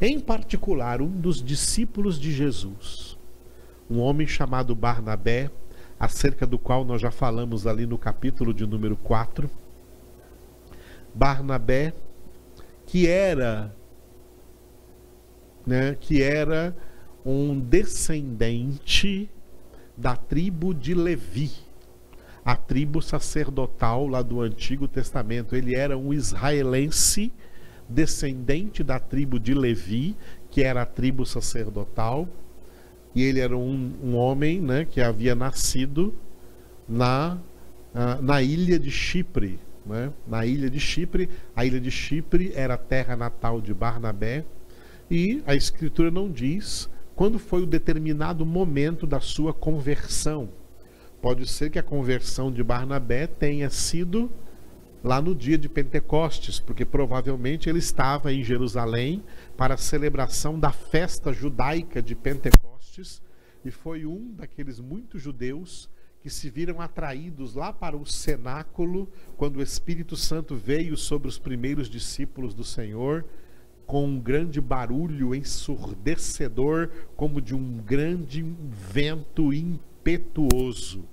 Em 0.00 0.18
particular, 0.18 1.00
um 1.00 1.10
dos 1.10 1.42
discípulos 1.42 2.18
de 2.18 2.32
Jesus, 2.32 3.18
um 3.90 4.00
homem 4.00 4.26
chamado 4.26 4.74
Barnabé, 4.74 5.50
acerca 5.98 6.46
do 6.46 6.58
qual 6.58 6.84
nós 6.84 7.00
já 7.00 7.10
falamos 7.10 7.66
ali 7.66 7.86
no 7.86 7.96
capítulo 7.96 8.52
de 8.52 8.66
número 8.66 8.96
4. 8.96 9.48
Barnabé, 11.14 11.94
que 12.86 13.06
era 13.06 13.74
né, 15.66 15.96
que 16.00 16.22
era 16.22 16.76
um 17.24 17.58
descendente 17.58 19.30
da 19.96 20.16
tribo 20.16 20.74
de 20.74 20.94
Levi, 20.94 21.52
a 22.44 22.56
tribo 22.56 23.00
sacerdotal 23.00 24.08
lá 24.08 24.22
do 24.22 24.40
Antigo 24.40 24.88
Testamento. 24.88 25.54
Ele 25.54 25.74
era 25.74 25.96
um 25.96 26.12
israelense 26.12 27.32
descendente 27.88 28.82
da 28.82 28.98
tribo 28.98 29.38
de 29.38 29.54
Levi, 29.54 30.16
que 30.50 30.62
era 30.62 30.82
a 30.82 30.86
tribo 30.86 31.24
sacerdotal, 31.24 32.28
e 33.14 33.22
ele 33.22 33.40
era 33.40 33.56
um, 33.56 33.92
um 34.02 34.16
homem 34.16 34.60
né, 34.60 34.84
que 34.84 35.00
havia 35.00 35.34
nascido 35.34 36.14
na, 36.88 37.38
uh, 37.94 38.22
na 38.22 38.42
ilha 38.42 38.78
de 38.78 38.90
Chipre. 38.90 39.58
Né? 39.84 40.12
Na 40.26 40.46
ilha 40.46 40.70
de 40.70 40.80
Chipre, 40.80 41.28
a 41.54 41.64
ilha 41.64 41.80
de 41.80 41.90
Chipre 41.90 42.52
era 42.54 42.74
a 42.74 42.78
terra 42.78 43.16
natal 43.16 43.60
de 43.60 43.74
Barnabé, 43.74 44.44
e 45.10 45.42
a 45.46 45.54
Escritura 45.54 46.10
não 46.10 46.30
diz 46.30 46.88
quando 47.14 47.38
foi 47.38 47.62
o 47.62 47.66
determinado 47.66 48.46
momento 48.46 49.06
da 49.06 49.20
sua 49.20 49.52
conversão. 49.52 50.48
Pode 51.20 51.46
ser 51.46 51.70
que 51.70 51.78
a 51.78 51.82
conversão 51.82 52.50
de 52.50 52.64
Barnabé 52.64 53.26
tenha 53.26 53.68
sido 53.70 54.30
lá 55.02 55.20
no 55.20 55.34
dia 55.34 55.58
de 55.58 55.68
Pentecostes, 55.68 56.60
porque 56.60 56.84
provavelmente 56.84 57.68
ele 57.68 57.80
estava 57.80 58.32
em 58.32 58.44
Jerusalém 58.44 59.22
para 59.56 59.74
a 59.74 59.78
celebração 59.78 60.58
da 60.58 60.70
festa 60.70 61.32
judaica 61.32 62.00
de 62.00 62.14
Pentecostes 62.14 63.20
e 63.64 63.70
foi 63.70 64.06
um 64.06 64.32
daqueles 64.32 64.78
muitos 64.78 65.20
judeus 65.20 65.90
que 66.20 66.30
se 66.30 66.48
viram 66.48 66.80
atraídos 66.80 67.54
lá 67.54 67.72
para 67.72 67.96
o 67.96 68.06
cenáculo 68.06 69.10
quando 69.36 69.56
o 69.56 69.62
Espírito 69.62 70.16
Santo 70.16 70.54
veio 70.54 70.96
sobre 70.96 71.26
os 71.26 71.38
primeiros 71.38 71.88
discípulos 71.88 72.54
do 72.54 72.62
Senhor 72.62 73.24
com 73.84 74.06
um 74.06 74.20
grande 74.20 74.60
barulho 74.60 75.34
ensurdecedor, 75.34 76.88
como 77.16 77.42
de 77.42 77.54
um 77.54 77.78
grande 77.78 78.42
vento 78.70 79.52
impetuoso 79.52 81.08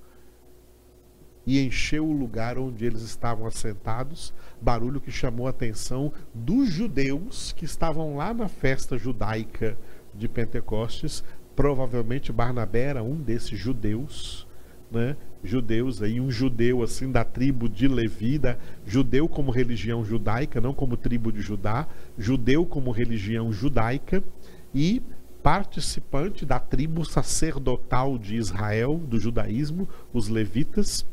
e 1.49 1.65
encheu 1.65 2.07
o 2.07 2.11
lugar 2.11 2.59
onde 2.59 2.85
eles 2.85 3.01
estavam 3.01 3.47
assentados, 3.47 4.31
barulho 4.61 5.01
que 5.01 5.09
chamou 5.09 5.47
a 5.47 5.49
atenção 5.49 6.13
dos 6.31 6.69
judeus 6.69 7.53
que 7.53 7.65
estavam 7.65 8.15
lá 8.15 8.35
na 8.35 8.47
festa 8.47 8.99
judaica 8.99 9.75
de 10.13 10.27
Pentecostes. 10.27 11.23
Provavelmente 11.55 12.31
Barnabé 12.31 12.81
era 12.81 13.01
um 13.01 13.15
desses 13.15 13.57
judeus, 13.57 14.47
né? 14.91 15.17
Judeus 15.43 16.03
aí, 16.03 16.21
um 16.21 16.29
judeu 16.29 16.83
assim 16.83 17.11
da 17.11 17.23
tribo 17.23 17.67
de 17.67 17.87
Levi, 17.87 18.37
da, 18.37 18.55
judeu 18.85 19.27
como 19.27 19.49
religião 19.49 20.05
judaica, 20.05 20.61
não 20.61 20.71
como 20.75 20.95
tribo 20.95 21.31
de 21.31 21.41
Judá, 21.41 21.87
judeu 22.15 22.63
como 22.63 22.91
religião 22.91 23.51
judaica 23.51 24.23
e 24.71 25.01
participante 25.41 26.45
da 26.45 26.59
tribo 26.59 27.03
sacerdotal 27.03 28.19
de 28.19 28.35
Israel, 28.35 28.99
do 28.99 29.19
judaísmo, 29.19 29.89
os 30.13 30.27
levitas 30.27 31.07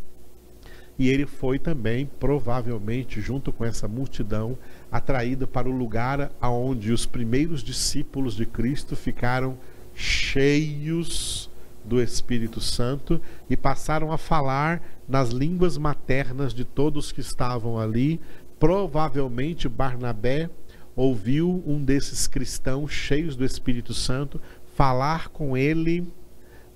e 0.98 1.10
ele 1.10 1.26
foi 1.26 1.58
também, 1.58 2.08
provavelmente, 2.18 3.20
junto 3.20 3.52
com 3.52 3.64
essa 3.64 3.86
multidão, 3.86 4.56
atraído 4.90 5.46
para 5.46 5.68
o 5.68 5.76
lugar 5.76 6.32
aonde 6.40 6.90
os 6.90 7.04
primeiros 7.04 7.62
discípulos 7.62 8.34
de 8.34 8.46
Cristo 8.46 8.96
ficaram 8.96 9.58
cheios 9.94 11.50
do 11.84 12.00
Espírito 12.00 12.60
Santo 12.60 13.20
e 13.48 13.56
passaram 13.56 14.10
a 14.10 14.18
falar 14.18 14.82
nas 15.06 15.30
línguas 15.30 15.76
maternas 15.76 16.52
de 16.52 16.64
todos 16.64 17.12
que 17.12 17.20
estavam 17.20 17.78
ali. 17.78 18.20
Provavelmente 18.58 19.68
Barnabé 19.68 20.48
ouviu 20.96 21.62
um 21.66 21.82
desses 21.82 22.26
cristãos 22.26 22.90
cheios 22.90 23.36
do 23.36 23.44
Espírito 23.44 23.92
Santo 23.92 24.40
falar 24.74 25.28
com 25.28 25.56
ele 25.56 26.10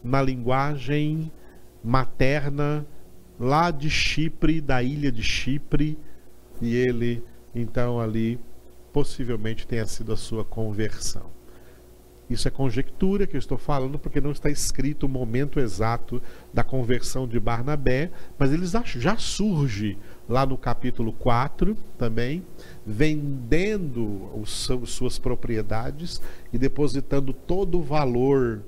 na 0.04 0.22
linguagem 0.22 1.32
materna 1.82 2.84
lá 3.40 3.70
de 3.70 3.88
Chipre, 3.88 4.60
da 4.60 4.82
ilha 4.82 5.10
de 5.10 5.22
Chipre, 5.22 5.98
e 6.60 6.76
ele 6.76 7.24
então 7.54 7.98
ali 7.98 8.38
possivelmente 8.92 9.66
tenha 9.66 9.86
sido 9.86 10.12
a 10.12 10.16
sua 10.16 10.44
conversão. 10.44 11.40
Isso 12.28 12.46
é 12.46 12.50
conjectura 12.50 13.26
que 13.26 13.34
eu 13.34 13.40
estou 13.40 13.58
falando 13.58 13.98
porque 13.98 14.20
não 14.20 14.30
está 14.30 14.48
escrito 14.48 15.06
o 15.06 15.08
momento 15.08 15.58
exato 15.58 16.22
da 16.54 16.62
conversão 16.62 17.26
de 17.26 17.40
Barnabé, 17.40 18.08
mas 18.38 18.52
ele 18.52 18.64
já 18.66 19.16
surge 19.16 19.98
lá 20.28 20.46
no 20.46 20.56
capítulo 20.56 21.12
4 21.12 21.76
também, 21.98 22.44
vendendo 22.86 24.30
os, 24.40 24.70
suas 24.86 25.18
propriedades 25.18 26.22
e 26.52 26.58
depositando 26.58 27.32
todo 27.32 27.80
o 27.80 27.82
valor 27.82 28.62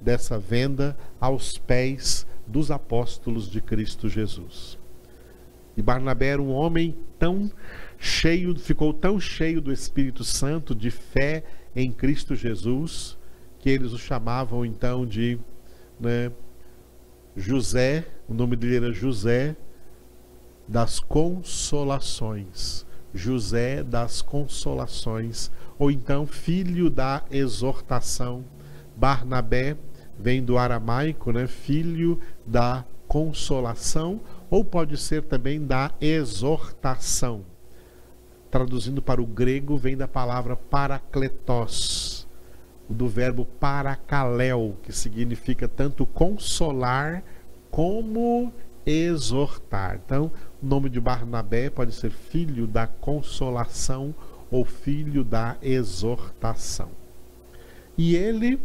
dessa 0.00 0.36
venda 0.36 0.96
aos 1.20 1.58
pés 1.58 2.26
dos 2.50 2.70
apóstolos 2.70 3.48
de 3.48 3.60
Cristo 3.60 4.08
Jesus. 4.08 4.78
E 5.76 5.82
Barnabé 5.82 6.28
era 6.28 6.42
um 6.42 6.50
homem 6.50 6.96
tão 7.18 7.50
cheio, 7.98 8.58
ficou 8.58 8.92
tão 8.92 9.20
cheio 9.20 9.60
do 9.60 9.72
Espírito 9.72 10.24
Santo, 10.24 10.74
de 10.74 10.90
fé 10.90 11.44
em 11.74 11.92
Cristo 11.92 12.34
Jesus, 12.34 13.16
que 13.58 13.70
eles 13.70 13.92
o 13.92 13.98
chamavam 13.98 14.64
então 14.64 15.06
de 15.06 15.38
né, 15.98 16.32
José, 17.36 18.06
o 18.28 18.34
nome 18.34 18.56
dele 18.56 18.76
era 18.76 18.92
José 18.92 19.56
das 20.66 20.98
Consolações. 20.98 22.84
José 23.12 23.82
das 23.82 24.22
Consolações, 24.22 25.50
ou 25.78 25.90
então 25.90 26.26
filho 26.26 26.88
da 26.88 27.24
exortação. 27.30 28.44
Barnabé 28.96 29.76
vem 30.20 30.42
do 30.42 30.58
aramaico, 30.58 31.32
né? 31.32 31.46
filho 31.46 32.20
da 32.46 32.84
consolação, 33.08 34.20
ou 34.48 34.64
pode 34.64 34.96
ser 34.96 35.22
também 35.22 35.64
da 35.64 35.90
exortação. 36.00 37.44
Traduzindo 38.50 39.00
para 39.00 39.22
o 39.22 39.26
grego, 39.26 39.76
vem 39.76 39.96
da 39.96 40.06
palavra 40.06 40.56
parakletos, 40.56 42.26
do 42.88 43.08
verbo 43.08 43.44
paracaléu, 43.44 44.76
que 44.82 44.92
significa 44.92 45.68
tanto 45.68 46.04
consolar 46.04 47.22
como 47.70 48.52
exortar. 48.84 50.00
Então, 50.04 50.30
o 50.62 50.66
nome 50.66 50.90
de 50.90 51.00
Barnabé 51.00 51.70
pode 51.70 51.94
ser 51.94 52.10
filho 52.10 52.66
da 52.66 52.86
consolação 52.86 54.14
ou 54.50 54.64
filho 54.64 55.22
da 55.22 55.56
exortação. 55.62 56.88
E 57.96 58.16
ele 58.16 58.58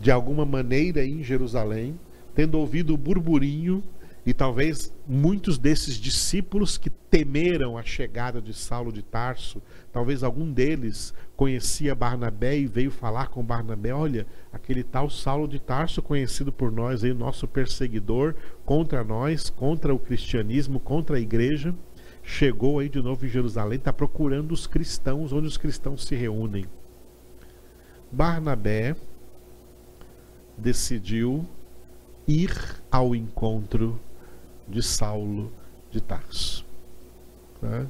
de 0.00 0.10
alguma 0.10 0.44
maneira 0.44 1.04
em 1.04 1.22
Jerusalém, 1.22 1.98
tendo 2.34 2.58
ouvido 2.58 2.94
o 2.94 2.96
burburinho 2.96 3.82
e 4.24 4.34
talvez 4.34 4.94
muitos 5.06 5.58
desses 5.58 5.94
discípulos 5.94 6.76
que 6.76 6.90
temeram 6.90 7.78
a 7.78 7.82
chegada 7.82 8.42
de 8.42 8.52
Saulo 8.52 8.92
de 8.92 9.02
Tarso, 9.02 9.62
talvez 9.90 10.22
algum 10.22 10.52
deles 10.52 11.14
conhecia 11.34 11.94
Barnabé 11.94 12.58
e 12.58 12.66
veio 12.66 12.90
falar 12.90 13.28
com 13.28 13.42
Barnabé: 13.42 13.92
olha, 13.92 14.26
aquele 14.52 14.84
tal 14.84 15.08
Saulo 15.08 15.48
de 15.48 15.58
Tarso, 15.58 16.02
conhecido 16.02 16.52
por 16.52 16.70
nós, 16.70 17.02
aí, 17.02 17.14
nosso 17.14 17.48
perseguidor 17.48 18.34
contra 18.64 19.02
nós, 19.02 19.50
contra 19.50 19.94
o 19.94 19.98
cristianismo, 19.98 20.78
contra 20.78 21.16
a 21.16 21.20
igreja, 21.20 21.74
chegou 22.22 22.78
aí 22.78 22.88
de 22.88 23.00
novo 23.00 23.24
em 23.24 23.30
Jerusalém, 23.30 23.78
está 23.78 23.92
procurando 23.92 24.52
os 24.52 24.66
cristãos, 24.66 25.32
onde 25.32 25.48
os 25.48 25.56
cristãos 25.56 26.04
se 26.04 26.14
reúnem. 26.14 26.66
Barnabé 28.12 28.94
decidiu 30.58 31.46
ir 32.26 32.52
ao 32.90 33.14
encontro 33.14 33.98
de 34.68 34.82
Saulo 34.82 35.52
de 35.90 36.00
Tarso. 36.00 36.66
Né? 37.62 37.86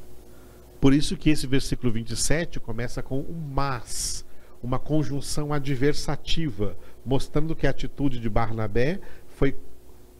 Por 0.80 0.94
isso 0.94 1.16
que 1.16 1.30
esse 1.30 1.46
versículo 1.46 1.92
27 1.92 2.60
começa 2.60 3.02
com 3.02 3.18
um 3.18 3.50
mas, 3.52 4.24
uma 4.62 4.78
conjunção 4.78 5.52
adversativa, 5.52 6.76
mostrando 7.04 7.56
que 7.56 7.66
a 7.66 7.70
atitude 7.70 8.20
de 8.20 8.28
Barnabé 8.28 9.00
foi 9.26 9.56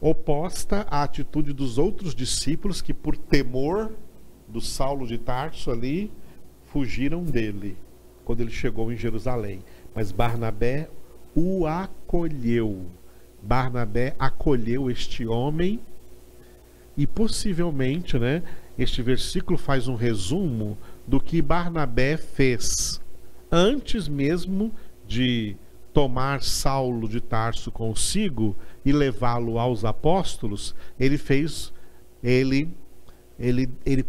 oposta 0.01 0.87
à 0.91 1.03
atitude 1.03 1.53
dos 1.53 1.79
outros 1.79 2.15
discípulos 2.15 2.81
que, 2.81 2.95
por 2.95 3.17
temor 3.17 3.93
do 4.49 4.61
Saulo 4.61 5.07
de 5.07 5.19
Tarso 5.19 5.71
ali, 5.71 6.11
fugiram 6.65 7.23
dele 7.23 7.77
quando 8.25 8.41
ele 8.41 8.51
chegou 8.51 8.93
em 8.93 8.97
Jerusalém. 8.97 9.61
Mas 9.95 10.13
Barnabé 10.13 10.89
o 11.35 11.67
acolheu. 11.67 11.98
Barnabé 13.43 14.15
acolheu 14.19 14.91
este 14.91 15.27
homem 15.27 15.81
e 16.97 17.07
possivelmente, 17.07 18.19
né, 18.19 18.43
este 18.79 19.03
versículo 19.03 19.57
faz 19.57 19.87
um 19.87 19.95
resumo 19.95 20.77
do 21.07 21.21
que 21.21 21.41
Barnabé 21.41 22.17
fez 22.17 23.01
antes 23.51 24.09
mesmo 24.09 24.73
de 25.07 25.57
tomar 25.93 26.43
Saulo 26.43 27.09
de 27.09 27.21
Tarso 27.21 27.71
consigo 27.71 28.57
e 28.85 28.93
levá-lo 28.93 29.59
aos 29.59 29.85
apóstolos, 29.85 30.75
ele 30.99 31.19
fez 31.19 31.73
ele 32.23 32.69
ele 33.39 33.71
ele 33.87 34.05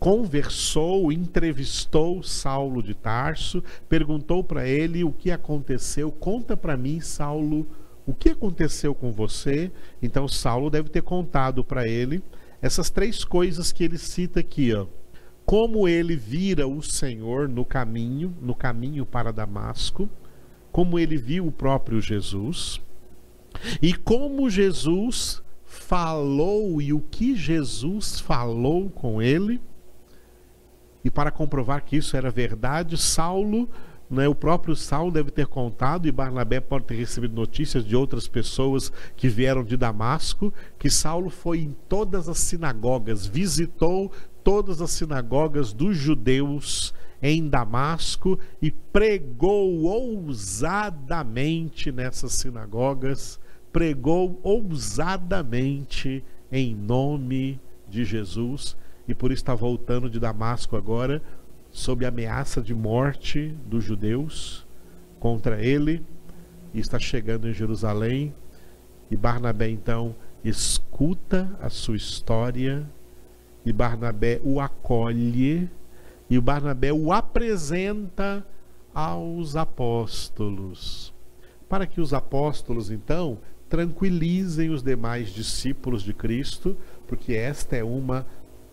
conversou, 0.00 1.12
entrevistou 1.12 2.22
Saulo 2.22 2.82
de 2.82 2.94
Tarso, 2.94 3.62
perguntou 3.86 4.42
para 4.42 4.66
ele 4.66 5.04
o 5.04 5.12
que 5.12 5.30
aconteceu. 5.30 6.10
Conta 6.10 6.56
para 6.56 6.74
mim, 6.74 7.00
Saulo, 7.00 7.68
o 8.06 8.14
que 8.14 8.30
aconteceu 8.30 8.94
com 8.94 9.12
você? 9.12 9.70
Então 10.02 10.26
Saulo 10.26 10.70
deve 10.70 10.88
ter 10.88 11.02
contado 11.02 11.62
para 11.62 11.86
ele 11.86 12.22
essas 12.62 12.88
três 12.88 13.24
coisas 13.24 13.72
que 13.72 13.84
ele 13.84 13.98
cita 13.98 14.40
aqui, 14.40 14.72
ó. 14.72 14.86
Como 15.44 15.86
ele 15.86 16.16
vira 16.16 16.66
o 16.66 16.80
Senhor 16.80 17.46
no 17.46 17.64
caminho, 17.64 18.34
no 18.40 18.54
caminho 18.54 19.04
para 19.04 19.32
Damasco, 19.32 20.08
como 20.72 20.98
ele 20.98 21.18
viu 21.18 21.46
o 21.46 21.52
próprio 21.52 22.00
Jesus, 22.00 22.80
e 23.82 23.92
como 23.92 24.48
Jesus 24.48 25.42
falou 25.64 26.80
e 26.80 26.92
o 26.92 27.00
que 27.00 27.36
Jesus 27.36 28.18
falou 28.18 28.88
com 28.88 29.20
ele 29.20 29.60
e 31.04 31.10
para 31.10 31.30
comprovar 31.30 31.84
que 31.84 31.96
isso 31.96 32.16
era 32.16 32.30
verdade, 32.30 32.96
Saulo, 32.96 33.68
né, 34.10 34.26
o 34.26 34.34
próprio 34.34 34.74
Saulo 34.74 35.12
deve 35.12 35.30
ter 35.30 35.46
contado, 35.46 36.08
e 36.08 36.12
Barnabé 36.12 36.60
pode 36.60 36.84
ter 36.84 36.96
recebido 36.96 37.34
notícias 37.34 37.84
de 37.84 37.94
outras 37.94 38.26
pessoas 38.26 38.92
que 39.16 39.28
vieram 39.28 39.62
de 39.62 39.76
Damasco, 39.76 40.52
que 40.78 40.90
Saulo 40.90 41.30
foi 41.30 41.60
em 41.60 41.76
todas 41.88 42.28
as 42.28 42.38
sinagogas, 42.38 43.26
visitou 43.26 44.10
todas 44.42 44.82
as 44.82 44.90
sinagogas 44.90 45.72
dos 45.72 45.96
judeus 45.96 46.92
em 47.22 47.48
Damasco 47.48 48.38
e 48.60 48.70
pregou 48.70 49.84
ousadamente 49.84 51.92
nessas 51.92 52.32
sinagogas, 52.32 53.38
pregou 53.72 54.40
ousadamente 54.42 56.24
em 56.50 56.74
nome 56.74 57.60
de 57.88 58.04
Jesus 58.04 58.76
e 59.10 59.14
por 59.14 59.32
isso 59.32 59.42
está 59.42 59.56
voltando 59.56 60.08
de 60.08 60.20
Damasco 60.20 60.76
agora, 60.76 61.20
sob 61.72 62.06
ameaça 62.06 62.62
de 62.62 62.72
morte 62.72 63.52
dos 63.66 63.82
judeus 63.82 64.64
contra 65.18 65.60
ele, 65.60 66.00
e 66.72 66.78
está 66.78 66.96
chegando 66.96 67.48
em 67.48 67.52
Jerusalém. 67.52 68.32
E 69.10 69.16
Barnabé 69.16 69.68
então 69.68 70.14
escuta 70.44 71.50
a 71.60 71.68
sua 71.68 71.96
história, 71.96 72.88
e 73.66 73.72
Barnabé 73.72 74.40
o 74.44 74.60
acolhe, 74.60 75.68
e 76.30 76.38
o 76.38 76.42
Barnabé 76.42 76.92
o 76.92 77.12
apresenta 77.12 78.46
aos 78.94 79.56
apóstolos, 79.56 81.12
para 81.68 81.84
que 81.84 82.00
os 82.00 82.14
apóstolos 82.14 82.92
então 82.92 83.38
tranquilizem 83.68 84.70
os 84.70 84.84
demais 84.84 85.30
discípulos 85.30 86.04
de 86.04 86.14
Cristo, 86.14 86.76
porque 87.08 87.34
esta 87.34 87.74
é 87.74 87.82
uma 87.82 88.24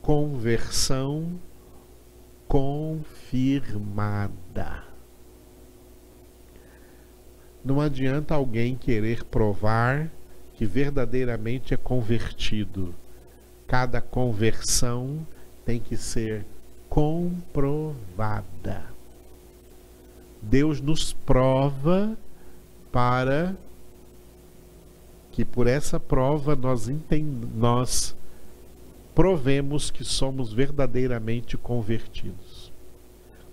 conversão 0.08 1.38
confirmada. 2.48 3.12
Não 7.62 7.82
adianta 7.82 8.34
alguém 8.34 8.78
querer 8.78 9.26
provar 9.26 10.10
que 10.54 10.66
verdadeiramente 10.66 11.74
é 11.74 11.78
convertido. 11.78 12.96
Cada 13.68 14.00
conversão 14.00 15.28
tem 15.66 15.78
que 15.78 15.98
ser 15.98 16.46
comprovada. 16.88 17.98
Deus 20.42 20.80
nos 20.80 21.12
prova 21.12 22.18
para 22.94 23.54
que 25.34 25.44
por 25.44 25.68
essa 25.68 26.00
prova 26.00 26.56
nós, 26.56 26.88
entend 26.88 27.46
nós 27.58 28.16
provemos 29.18 29.90
que 29.90 30.04
somos 30.04 30.54
verdadeiramente 30.54 31.58
convertidos. 31.58 32.72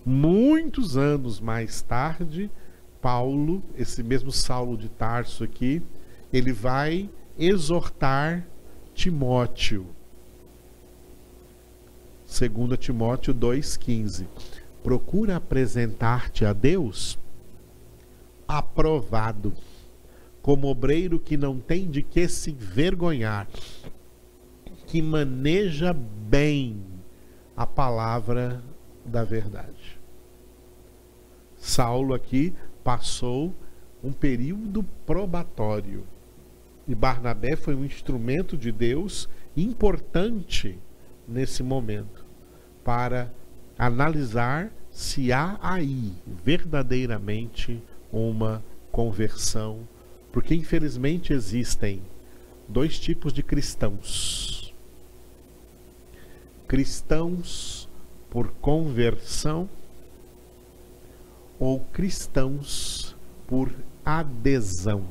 Muitos 0.04 0.94
anos 0.94 1.40
mais 1.40 1.80
tarde, 1.80 2.50
Paulo, 3.00 3.62
esse 3.74 4.02
mesmo 4.02 4.30
Saulo 4.30 4.76
de 4.76 4.90
Tarso 4.90 5.42
aqui, 5.42 5.80
ele 6.30 6.52
vai 6.52 7.08
exortar 7.38 8.46
Timóteo. 8.94 9.86
2 12.26 12.78
Timóteo 12.78 13.34
2,15. 13.34 14.26
Procura 14.82 15.36
apresentar-te 15.36 16.44
a 16.44 16.52
Deus 16.52 17.18
aprovado, 18.46 19.54
como 20.42 20.68
obreiro 20.68 21.18
que 21.18 21.38
não 21.38 21.58
tem 21.58 21.90
de 21.90 22.02
que 22.02 22.28
se 22.28 22.52
vergonhar, 22.52 23.48
que 24.94 25.02
maneja 25.02 25.92
bem 25.92 26.80
a 27.56 27.66
palavra 27.66 28.62
da 29.04 29.24
verdade. 29.24 29.98
Saulo 31.56 32.14
aqui 32.14 32.54
passou 32.84 33.52
um 34.04 34.12
período 34.12 34.84
probatório 35.04 36.06
e 36.86 36.94
Barnabé 36.94 37.56
foi 37.56 37.74
um 37.74 37.84
instrumento 37.84 38.56
de 38.56 38.70
Deus 38.70 39.28
importante 39.56 40.78
nesse 41.26 41.64
momento 41.64 42.24
para 42.84 43.34
analisar 43.76 44.70
se 44.92 45.32
há 45.32 45.58
aí 45.60 46.12
verdadeiramente 46.24 47.82
uma 48.12 48.62
conversão, 48.92 49.88
porque 50.30 50.54
infelizmente 50.54 51.32
existem 51.32 52.00
dois 52.68 52.96
tipos 53.00 53.32
de 53.32 53.42
cristãos 53.42 54.63
cristãos 56.66 57.88
por 58.30 58.48
conversão 58.54 59.68
ou 61.58 61.80
cristãos 61.80 63.16
por 63.46 63.72
adesão. 64.04 65.04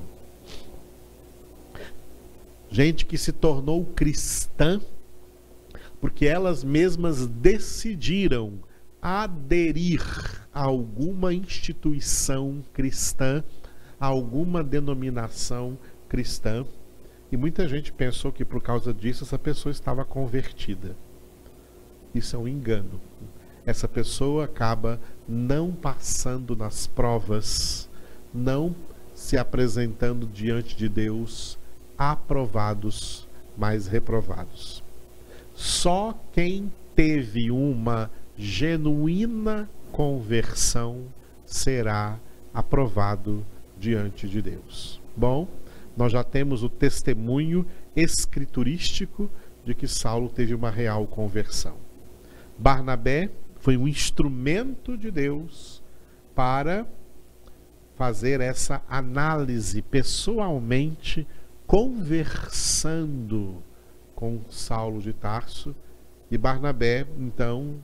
Gente 2.69 3.05
que 3.05 3.17
se 3.17 3.31
tornou 3.31 3.85
cristã 3.85 4.81
porque 6.01 6.25
elas 6.25 6.65
mesmas 6.65 7.27
decidiram 7.27 8.59
aderir 9.01 10.01
a 10.53 10.63
alguma 10.63 11.33
instituição 11.33 12.61
cristã, 12.73 13.43
a 13.99 14.07
alguma 14.07 14.63
denominação 14.63 15.77
cristã. 16.09 16.65
E 17.31 17.37
muita 17.37 17.67
gente 17.67 17.93
pensou 17.93 18.31
que 18.31 18.43
por 18.43 18.61
causa 18.61 18.93
disso 18.93 19.23
essa 19.23 19.39
pessoa 19.39 19.71
estava 19.71 20.03
convertida. 20.03 20.95
Isso 22.13 22.35
é 22.35 22.39
um 22.39 22.47
engano. 22.47 22.99
Essa 23.65 23.87
pessoa 23.87 24.45
acaba 24.45 24.99
não 25.27 25.71
passando 25.71 26.55
nas 26.55 26.85
provas, 26.85 27.89
não 28.33 28.75
se 29.13 29.37
apresentando 29.37 30.27
diante 30.27 30.75
de 30.75 30.89
Deus 30.89 31.57
aprovados, 31.97 33.27
mas 33.57 33.87
reprovados. 33.87 34.83
Só 35.53 36.19
quem 36.31 36.71
teve 36.95 37.51
uma 37.51 38.09
genuína 38.37 39.69
conversão 39.91 41.05
será 41.45 42.19
aprovado 42.53 43.45
diante 43.79 44.27
de 44.27 44.41
Deus. 44.41 44.99
Bom, 45.15 45.47
nós 45.95 46.11
já 46.11 46.23
temos 46.23 46.63
o 46.63 46.69
testemunho 46.69 47.65
escriturístico 47.95 49.29
de 49.63 49.75
que 49.75 49.87
Saulo 49.87 50.29
teve 50.29 50.53
uma 50.53 50.69
real 50.69 51.05
conversão. 51.05 51.75
Barnabé 52.57 53.29
foi 53.57 53.77
um 53.77 53.87
instrumento 53.87 54.97
de 54.97 55.09
Deus 55.09 55.81
para 56.35 56.85
fazer 57.95 58.41
essa 58.41 58.81
análise 58.87 59.81
pessoalmente, 59.81 61.27
conversando 61.65 63.61
com 64.15 64.41
Saulo 64.49 65.01
de 65.01 65.13
Tarso. 65.13 65.75
E 66.29 66.37
Barnabé, 66.37 67.05
então, 67.17 67.75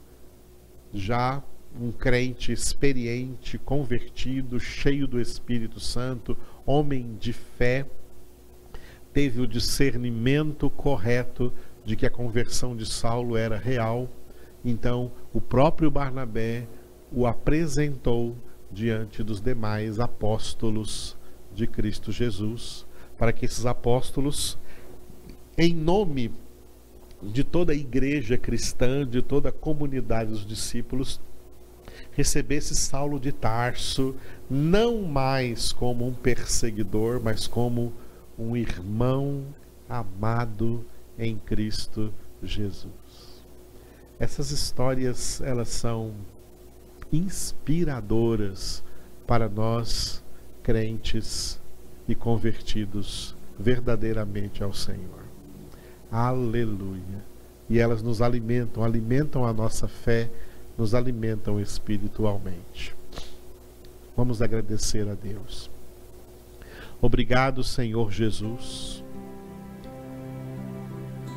já 0.93 1.43
um 1.79 1.91
crente 1.91 2.51
experiente, 2.51 3.57
convertido, 3.57 4.59
cheio 4.59 5.07
do 5.07 5.21
Espírito 5.21 5.79
Santo, 5.79 6.37
homem 6.65 7.15
de 7.19 7.31
fé, 7.31 7.85
teve 9.13 9.41
o 9.41 9.47
discernimento 9.47 10.69
correto 10.69 11.53
de 11.83 11.95
que 11.95 12.05
a 12.05 12.09
conversão 12.09 12.75
de 12.75 12.85
Saulo 12.85 13.37
era 13.37 13.57
real. 13.57 14.09
Então, 14.63 15.11
o 15.33 15.39
próprio 15.39 15.89
Barnabé 15.89 16.67
o 17.11 17.25
apresentou 17.25 18.35
diante 18.71 19.23
dos 19.23 19.41
demais 19.41 19.99
apóstolos 19.99 21.17
de 21.53 21.65
Cristo 21.65 22.11
Jesus, 22.11 22.85
para 23.17 23.33
que 23.33 23.45
esses 23.45 23.65
apóstolos, 23.65 24.57
em 25.57 25.73
nome 25.73 26.31
de 27.21 27.43
toda 27.43 27.73
a 27.73 27.75
igreja 27.75 28.37
cristã, 28.37 29.05
de 29.05 29.21
toda 29.21 29.49
a 29.49 29.53
comunidade 29.53 30.29
dos 30.29 30.45
discípulos, 30.45 31.19
recebesse 32.11 32.75
Saulo 32.75 33.19
de 33.19 33.31
Tarso 33.31 34.15
não 34.49 35.01
mais 35.01 35.71
como 35.71 36.07
um 36.07 36.13
perseguidor, 36.13 37.21
mas 37.21 37.47
como 37.47 37.91
um 38.37 38.55
irmão 38.55 39.43
amado 39.87 40.85
em 41.17 41.37
Cristo 41.37 42.13
Jesus. 42.41 43.28
Essas 44.19 44.51
histórias, 44.51 45.39
elas 45.41 45.69
são 45.69 46.11
inspiradoras 47.11 48.83
para 49.25 49.47
nós 49.47 50.21
crentes 50.61 51.59
e 52.07 52.13
convertidos 52.13 53.33
verdadeiramente 53.57 54.61
ao 54.63 54.73
Senhor. 54.73 55.23
Aleluia. 56.11 57.23
E 57.69 57.79
elas 57.79 58.01
nos 58.01 58.21
alimentam, 58.21 58.83
alimentam 58.83 59.45
a 59.45 59.53
nossa 59.53 59.87
fé, 59.87 60.29
nos 60.77 60.93
alimentam 60.93 61.59
espiritualmente. 61.59 62.95
Vamos 64.17 64.41
agradecer 64.41 65.07
a 65.07 65.13
Deus. 65.13 65.71
Obrigado, 67.01 67.63
Senhor 67.63 68.11
Jesus, 68.11 69.01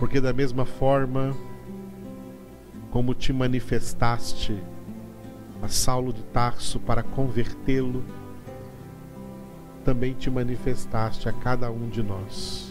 porque 0.00 0.20
da 0.20 0.32
mesma 0.32 0.64
forma 0.66 1.36
como 2.92 3.14
te 3.14 3.33
manifestaste 3.33 4.55
a 5.62 5.66
Saulo 5.66 6.12
de 6.12 6.22
Tarso 6.24 6.78
para 6.78 7.02
convertê-lo, 7.02 8.05
também 9.83 10.12
te 10.12 10.31
manifestaste 10.31 11.26
a 11.26 11.33
cada 11.33 11.70
um 11.70 11.88
de 11.88 12.02
nós. 12.02 12.70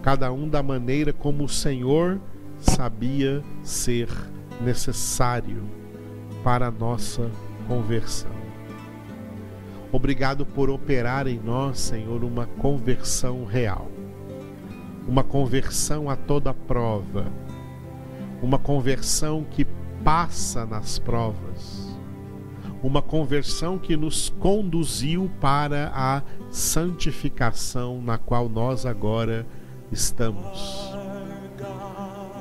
Cada 0.00 0.32
um 0.32 0.48
da 0.48 0.62
maneira 0.62 1.12
como 1.12 1.44
o 1.44 1.48
Senhor 1.48 2.18
sabia 2.58 3.44
ser 3.62 4.08
necessário 4.58 5.62
para 6.42 6.68
a 6.68 6.70
nossa 6.70 7.30
conversão. 7.68 8.32
Obrigado 9.92 10.46
por 10.46 10.70
operar 10.70 11.26
em 11.26 11.38
nós, 11.38 11.78
Senhor, 11.78 12.24
uma 12.24 12.46
conversão 12.46 13.44
real. 13.44 13.86
Uma 15.06 15.22
conversão 15.22 16.08
a 16.08 16.16
toda 16.16 16.54
prova. 16.54 17.26
Uma 18.42 18.58
conversão 18.58 19.46
que 19.48 19.64
passa 20.04 20.66
nas 20.66 20.98
provas. 20.98 21.96
Uma 22.82 23.00
conversão 23.00 23.78
que 23.78 23.96
nos 23.96 24.28
conduziu 24.28 25.30
para 25.40 25.92
a 25.94 26.22
santificação 26.50 28.02
na 28.02 28.18
qual 28.18 28.48
nós 28.48 28.84
agora 28.84 29.46
estamos. 29.92 30.92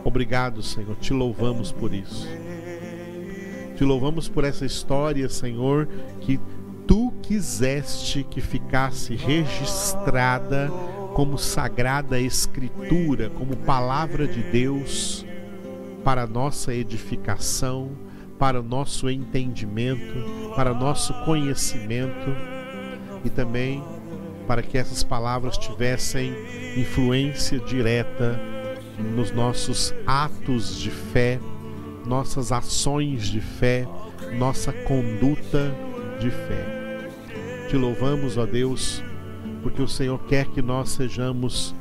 Obrigado, 0.04 0.64
Senhor, 0.64 0.96
te 0.96 1.14
louvamos 1.14 1.72
por 1.72 1.94
isso. 1.94 2.28
Te 3.76 3.84
louvamos 3.84 4.28
por 4.28 4.44
essa 4.44 4.66
história, 4.66 5.30
Senhor, 5.30 5.88
que 6.22 6.40
tu 6.88 7.14
quiseste 7.22 8.24
que 8.24 8.42
ficasse 8.42 9.16
registrada 9.16 10.72
como 11.14 11.38
sagrada 11.38 12.20
escritura, 12.20 13.30
como 13.30 13.56
palavra 13.58 14.28
de 14.28 14.42
Deus 14.42 15.24
para 16.04 16.26
nossa 16.28 16.74
edificação, 16.74 17.92
para 18.40 18.60
o 18.60 18.64
nosso 18.64 19.10
entendimento, 19.10 20.52
para 20.56 20.74
nosso 20.74 21.14
conhecimento 21.26 22.36
e 23.24 23.30
também 23.30 23.84
para 24.48 24.62
que 24.62 24.78
essas 24.78 25.04
palavras 25.04 25.58
tivessem 25.58 26.34
influência 26.76 27.60
direta 27.60 28.40
nos 29.16 29.32
nossos 29.32 29.94
atos 30.06 30.80
de 30.80 30.90
fé, 30.90 31.40
nossas 32.06 32.52
ações 32.52 33.28
de 33.28 33.40
fé, 33.40 33.88
nossa 34.38 34.74
conduta 34.74 35.74
de 36.20 36.30
fé. 36.30 37.08
Te 37.70 37.78
louvamos, 37.78 38.38
ó 38.38 38.46
Deus, 38.46 39.04
porque 39.62 39.82
o 39.82 39.88
Senhor 39.88 40.20
quer 40.26 40.48
que 40.48 40.62
nós 40.62 40.90
sejamos 40.90 41.76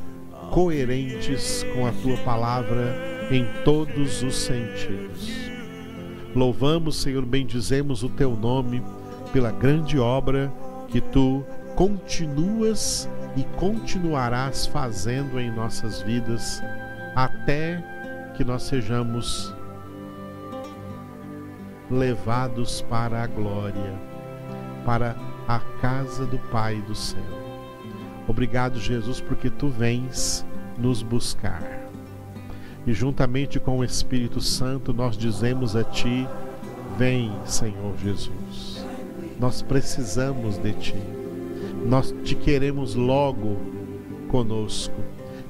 coerentes 0.50 1.64
com 1.74 1.86
a 1.86 1.92
tua 1.92 2.16
palavra 2.18 3.09
em 3.30 3.46
todos 3.64 4.22
os 4.22 4.34
sentidos. 4.34 5.30
Louvamos, 6.34 6.96
Senhor, 6.96 7.24
bendizemos 7.24 8.02
o 8.02 8.08
teu 8.08 8.36
nome 8.36 8.82
pela 9.32 9.52
grande 9.52 9.98
obra 9.98 10.52
que 10.88 11.00
tu 11.00 11.44
continuas 11.76 13.08
e 13.36 13.44
continuarás 13.58 14.66
fazendo 14.66 15.38
em 15.38 15.50
nossas 15.50 16.02
vidas 16.02 16.60
até 17.14 17.82
que 18.36 18.44
nós 18.44 18.64
sejamos 18.64 19.54
levados 21.90 22.82
para 22.82 23.22
a 23.22 23.26
glória, 23.26 23.94
para 24.84 25.16
a 25.46 25.58
casa 25.80 26.26
do 26.26 26.38
Pai 26.50 26.82
do 26.82 26.94
céu. 26.94 27.22
Obrigado, 28.28 28.78
Jesus, 28.78 29.20
porque 29.20 29.50
tu 29.50 29.68
vens 29.68 30.46
nos 30.78 31.02
buscar 31.02 31.79
e 32.86 32.92
juntamente 32.92 33.60
com 33.60 33.78
o 33.78 33.84
Espírito 33.84 34.40
Santo 34.40 34.92
nós 34.92 35.16
dizemos 35.16 35.76
a 35.76 35.84
Ti: 35.84 36.26
Vem, 36.96 37.32
Senhor 37.44 37.94
Jesus. 38.02 38.84
Nós 39.38 39.62
precisamos 39.62 40.58
de 40.58 40.72
Ti. 40.74 40.96
Nós 41.86 42.14
te 42.24 42.34
queremos 42.34 42.94
logo 42.94 43.56
conosco. 44.28 44.94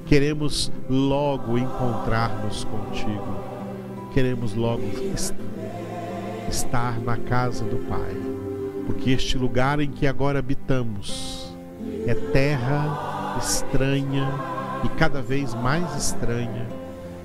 Queremos 0.06 0.72
logo 0.88 1.56
encontrar-nos 1.56 2.64
contigo. 2.64 3.40
Queremos 4.12 4.54
logo 4.54 4.82
estar 6.48 7.00
na 7.00 7.16
casa 7.16 7.64
do 7.64 7.76
Pai. 7.88 8.16
Porque 8.86 9.10
este 9.10 9.38
lugar 9.38 9.78
em 9.80 9.90
que 9.90 10.06
agora 10.06 10.40
habitamos 10.40 11.54
é 12.06 12.14
terra 12.14 13.38
estranha 13.38 14.28
e 14.84 14.88
cada 14.90 15.22
vez 15.22 15.54
mais 15.54 15.96
estranha 15.96 16.79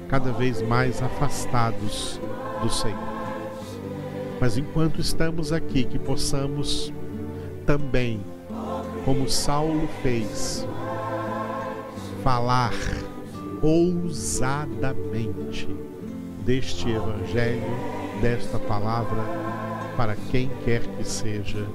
cada 0.07 0.31
vez 0.31 0.61
mais 0.61 1.01
afastados 1.01 2.19
do 2.61 2.69
Senhor. 2.69 3.15
Mas 4.39 4.57
enquanto 4.57 4.99
estamos 4.99 5.51
aqui, 5.51 5.85
que 5.85 5.97
possamos 5.97 6.93
também, 7.65 8.19
como 9.03 9.29
Saulo 9.29 9.87
fez, 10.01 10.67
falar 12.23 12.73
ousadamente 13.61 15.67
deste 16.45 16.89
Evangelho, 16.89 17.63
desta 18.21 18.59
palavra, 18.59 19.23
para 19.95 20.15
quem 20.31 20.49
quer 20.63 20.81
que 20.81 21.03
seja, 21.03 21.65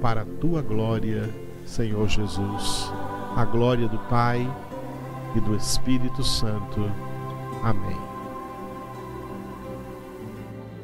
para 0.00 0.22
a 0.22 0.26
tua 0.40 0.62
glória, 0.62 1.28
Senhor 1.66 2.08
Jesus, 2.08 2.90
a 3.36 3.44
glória 3.44 3.86
do 3.86 3.98
Pai 4.08 4.50
e 5.36 5.40
do 5.40 5.54
Espírito 5.54 6.24
Santo 6.24 6.90
Amém. 7.62 8.09